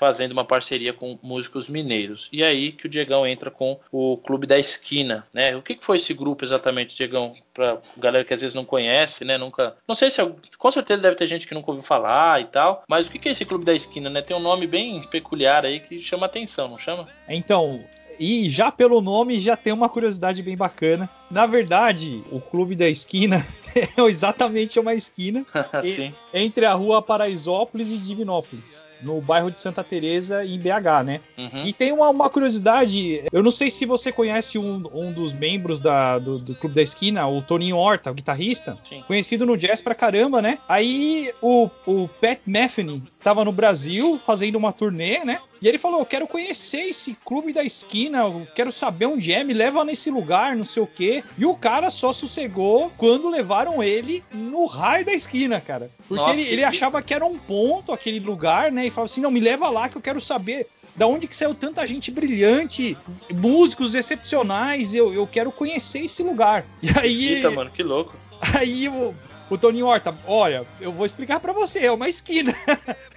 fazendo 0.01 0.31
uma 0.31 0.43
parceria 0.43 0.91
com 0.93 1.19
músicos 1.21 1.69
mineiros. 1.69 2.27
E 2.33 2.43
aí 2.43 2.71
que 2.71 2.87
o 2.87 2.89
Diegão 2.89 3.27
entra 3.27 3.51
com 3.51 3.79
o 3.91 4.17
Clube 4.17 4.47
da 4.47 4.57
Esquina, 4.57 5.27
né? 5.31 5.55
O 5.55 5.61
que, 5.61 5.77
foi 5.79 5.97
esse 5.97 6.11
grupo 6.11 6.43
exatamente, 6.43 6.95
Diegão? 6.95 7.35
Pra 7.53 7.77
galera 7.95 8.25
que 8.25 8.33
às 8.33 8.41
vezes 8.41 8.55
não 8.55 8.65
conhece, 8.65 9.23
né? 9.23 9.37
Nunca. 9.37 9.75
Não 9.87 9.93
sei 9.93 10.09
se. 10.09 10.19
Com 10.57 10.71
certeza 10.71 11.03
deve 11.03 11.15
ter 11.15 11.27
gente 11.27 11.47
que 11.47 11.53
nunca 11.53 11.69
ouviu 11.69 11.83
falar 11.85 12.41
e 12.41 12.45
tal. 12.45 12.83
Mas 12.87 13.05
o 13.05 13.11
que, 13.11 13.29
é 13.29 13.31
esse 13.31 13.45
Clube 13.45 13.63
da 13.63 13.75
Esquina, 13.75 14.09
né? 14.09 14.23
Tem 14.23 14.35
um 14.35 14.39
nome 14.39 14.65
bem 14.65 15.03
peculiar 15.03 15.63
aí 15.65 15.79
que 15.79 16.01
chama 16.01 16.25
atenção, 16.25 16.67
não 16.67 16.79
chama? 16.79 17.07
Então, 17.29 17.85
e 18.19 18.49
já 18.49 18.71
pelo 18.71 19.01
nome 19.01 19.39
já 19.39 19.55
tem 19.55 19.73
uma 19.73 19.89
curiosidade 19.89 20.41
bem 20.41 20.55
bacana. 20.55 21.09
Na 21.29 21.45
verdade, 21.45 22.23
o 22.29 22.41
Clube 22.41 22.75
da 22.75 22.89
Esquina 22.89 23.45
é 23.75 24.01
exatamente 24.01 24.79
uma 24.79 24.93
esquina 24.93 25.45
entre 26.33 26.65
a 26.65 26.73
rua 26.73 27.01
Paraisópolis 27.01 27.91
e 27.91 27.97
Divinópolis, 27.97 28.85
no 29.01 29.21
bairro 29.21 29.49
de 29.49 29.59
Santa 29.59 29.83
Teresa 29.83 30.45
em 30.45 30.59
BH, 30.59 31.03
né? 31.05 31.21
Uhum. 31.37 31.63
E 31.63 31.73
tem 31.73 31.91
uma, 31.91 32.09
uma, 32.09 32.29
curiosidade, 32.29 33.23
eu 33.31 33.41
não 33.41 33.51
sei 33.51 33.69
se 33.69 33.85
você 33.85 34.11
conhece 34.11 34.57
um, 34.57 34.83
um 34.93 35.11
dos 35.11 35.33
membros 35.33 35.79
da, 35.79 36.19
do, 36.19 36.37
do, 36.37 36.55
Clube 36.55 36.75
da 36.75 36.81
Esquina, 36.81 37.25
o 37.27 37.41
Toninho 37.41 37.77
Horta, 37.77 38.11
o 38.11 38.13
guitarrista, 38.13 38.77
Sim. 38.87 39.03
conhecido 39.07 39.45
no 39.45 39.57
jazz 39.57 39.81
pra 39.81 39.95
caramba, 39.95 40.41
né? 40.41 40.57
Aí 40.67 41.31
o, 41.41 41.69
o 41.85 42.07
Pat 42.07 42.39
Metheny 42.45 43.01
tava 43.23 43.45
no 43.45 43.51
Brasil 43.51 44.19
fazendo 44.19 44.55
uma 44.55 44.73
turnê, 44.73 45.23
né? 45.23 45.39
E 45.61 45.67
ele 45.67 45.77
falou: 45.77 45.99
Eu 45.99 46.05
quero 46.05 46.27
conhecer 46.27 46.81
esse 46.81 47.15
clube 47.25 47.53
da 47.53 47.63
esquina, 47.63 48.19
eu 48.19 48.47
quero 48.53 48.71
saber 48.71 49.05
onde 49.05 49.31
é, 49.31 49.43
me 49.43 49.53
leva 49.53 49.83
nesse 49.85 50.09
lugar, 50.09 50.55
não 50.55 50.65
sei 50.65 50.83
o 50.83 50.87
quê. 50.87 51.23
E 51.37 51.45
o 51.45 51.55
cara 51.55 51.89
só 51.89 52.11
sossegou 52.11 52.91
quando 52.97 53.29
levaram 53.29 53.81
ele 53.81 54.23
no 54.33 54.65
raio 54.65 55.05
da 55.05 55.13
esquina, 55.13 55.61
cara. 55.61 55.89
Porque 56.07 56.21
Nossa, 56.21 56.33
ele, 56.33 56.43
ele 56.49 56.63
achava 56.63 57.01
que 57.01 57.13
era 57.13 57.25
um 57.25 57.37
ponto 57.37 57.91
aquele 57.91 58.19
lugar, 58.19 58.71
né? 58.71 58.87
E 58.87 58.89
falava 58.89 59.11
assim: 59.11 59.21
Não, 59.21 59.31
me 59.31 59.39
leva 59.39 59.69
lá 59.69 59.87
que 59.87 59.97
eu 59.97 60.01
quero 60.01 60.19
saber 60.19 60.67
da 60.95 61.07
onde 61.07 61.27
que 61.27 61.35
saiu 61.35 61.55
tanta 61.55 61.85
gente 61.85 62.11
brilhante, 62.11 62.97
músicos 63.33 63.95
excepcionais, 63.95 64.93
eu, 64.93 65.13
eu 65.13 65.25
quero 65.25 65.51
conhecer 65.51 65.99
esse 65.99 66.23
lugar. 66.23 66.65
E 66.81 66.89
aí. 66.99 67.27
Eita, 67.35 67.51
mano, 67.51 67.69
que 67.71 67.83
louco. 67.83 68.15
Aí 68.55 68.89
o, 68.89 69.13
o 69.51 69.57
Tony 69.57 69.83
Horta, 69.83 70.17
olha, 70.25 70.65
eu 70.79 70.93
vou 70.93 71.05
explicar 71.05 71.41
para 71.41 71.51
você, 71.51 71.79
é 71.79 71.91
uma 71.91 72.07
esquina. 72.07 72.55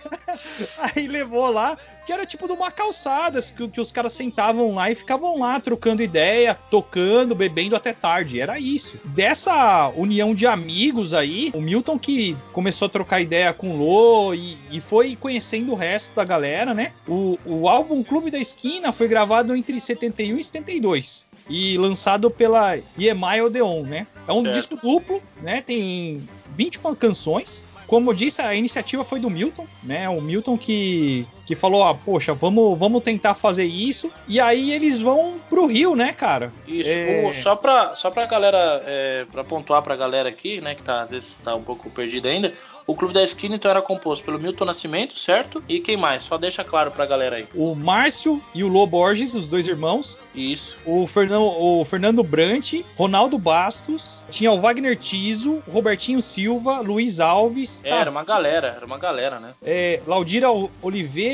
Aí 0.82 1.06
levou 1.06 1.48
lá, 1.48 1.78
que 2.04 2.12
era 2.12 2.26
tipo 2.26 2.48
de 2.48 2.52
uma 2.52 2.72
calçada, 2.72 3.40
que, 3.40 3.68
que 3.68 3.80
os 3.80 3.92
caras 3.92 4.14
sentavam 4.14 4.74
lá 4.74 4.90
e 4.90 4.96
ficavam 4.96 5.38
lá 5.38 5.60
trocando 5.60 6.02
ideia, 6.02 6.58
tocando, 6.68 7.36
bebendo 7.36 7.76
até 7.76 7.92
tarde. 7.92 8.40
Era 8.40 8.58
isso. 8.58 8.98
Dessa 9.04 9.92
união 9.94 10.34
de 10.34 10.44
amigos 10.44 11.14
aí, 11.14 11.52
o 11.54 11.60
Milton 11.60 11.96
que 12.00 12.36
começou 12.52 12.86
a 12.86 12.90
trocar 12.90 13.20
ideia 13.20 13.52
com 13.52 13.70
o 13.70 13.76
Lô 13.76 14.34
e, 14.34 14.58
e 14.72 14.80
foi 14.80 15.14
conhecendo 15.14 15.70
o 15.70 15.76
resto 15.76 16.16
da 16.16 16.24
galera, 16.24 16.74
né? 16.74 16.92
O, 17.06 17.38
o 17.46 17.68
álbum 17.68 18.02
Clube 18.02 18.32
da 18.32 18.40
Esquina 18.40 18.92
foi 18.92 19.06
gravado 19.06 19.54
entre 19.54 19.78
71 19.78 20.36
e 20.36 20.42
72 20.42 21.28
e 21.48 21.76
lançado 21.76 22.30
pela 22.30 22.76
EMI 22.98 23.40
Odeon, 23.44 23.82
né? 23.82 24.06
É 24.26 24.32
um 24.32 24.42
certo. 24.42 24.54
disco 24.54 24.76
duplo, 24.76 25.22
né? 25.42 25.62
Tem 25.62 26.26
21 26.56 26.94
canções. 26.94 27.66
Como 27.86 28.10
eu 28.10 28.14
disse, 28.14 28.40
a 28.40 28.54
iniciativa 28.54 29.04
foi 29.04 29.20
do 29.20 29.28
Milton, 29.28 29.66
né? 29.82 30.08
O 30.08 30.20
Milton 30.20 30.56
que, 30.56 31.26
que 31.46 31.54
falou, 31.54 31.84
ah, 31.84 31.94
poxa, 31.94 32.34
vamos, 32.34 32.78
vamos 32.78 33.02
tentar 33.02 33.34
fazer 33.34 33.64
isso. 33.64 34.10
E 34.26 34.40
aí 34.40 34.72
eles 34.72 35.00
vão 35.00 35.40
pro 35.48 35.66
Rio, 35.66 35.94
né, 35.94 36.12
cara? 36.12 36.52
Isso. 36.66 36.88
É... 36.88 37.32
Só 37.34 37.56
pra, 37.56 37.94
só 37.96 38.10
pra 38.10 38.26
galera, 38.26 38.82
é, 38.86 39.26
pra 39.30 39.44
pontuar 39.44 39.82
pra 39.82 39.96
galera 39.96 40.28
aqui, 40.28 40.60
né, 40.60 40.74
que 40.74 40.82
tá, 40.82 41.02
às 41.02 41.10
vezes 41.10 41.36
tá 41.42 41.54
um 41.54 41.62
pouco 41.62 41.90
perdida 41.90 42.28
ainda. 42.28 42.52
O 42.86 42.94
Clube 42.94 43.14
da 43.14 43.22
Esquina 43.22 43.54
então 43.54 43.70
era 43.70 43.80
composto 43.80 44.22
pelo 44.22 44.38
Milton 44.38 44.66
Nascimento, 44.66 45.18
certo? 45.18 45.64
E 45.66 45.80
quem 45.80 45.96
mais? 45.96 46.22
Só 46.22 46.36
deixa 46.36 46.62
claro 46.62 46.90
pra 46.90 47.06
galera 47.06 47.36
aí. 47.36 47.46
O 47.54 47.74
Márcio 47.74 48.42
e 48.54 48.62
o 48.62 48.68
Lô 48.68 48.86
Borges, 48.86 49.34
os 49.34 49.48
dois 49.48 49.66
irmãos. 49.66 50.18
Isso. 50.34 50.76
O 50.84 51.06
Fernando, 51.06 51.44
o 51.44 51.82
Fernando 51.86 52.22
Brant, 52.22 52.74
Ronaldo 52.94 53.38
Bastos, 53.38 54.26
tinha 54.30 54.52
o 54.52 54.60
Wagner 54.60 54.98
Tiso, 54.98 55.62
Robertinho 55.66 56.20
Silva, 56.20 56.80
Luiz 56.80 57.20
Alves. 57.20 57.82
É, 57.84 57.88
tá... 57.88 57.96
Era 57.96 58.10
uma 58.10 58.22
galera, 58.22 58.74
era 58.76 58.84
uma 58.84 58.98
galera, 58.98 59.40
né? 59.40 59.54
É, 59.64 60.02
Laudira 60.06 60.48
Oliveira, 60.82 61.33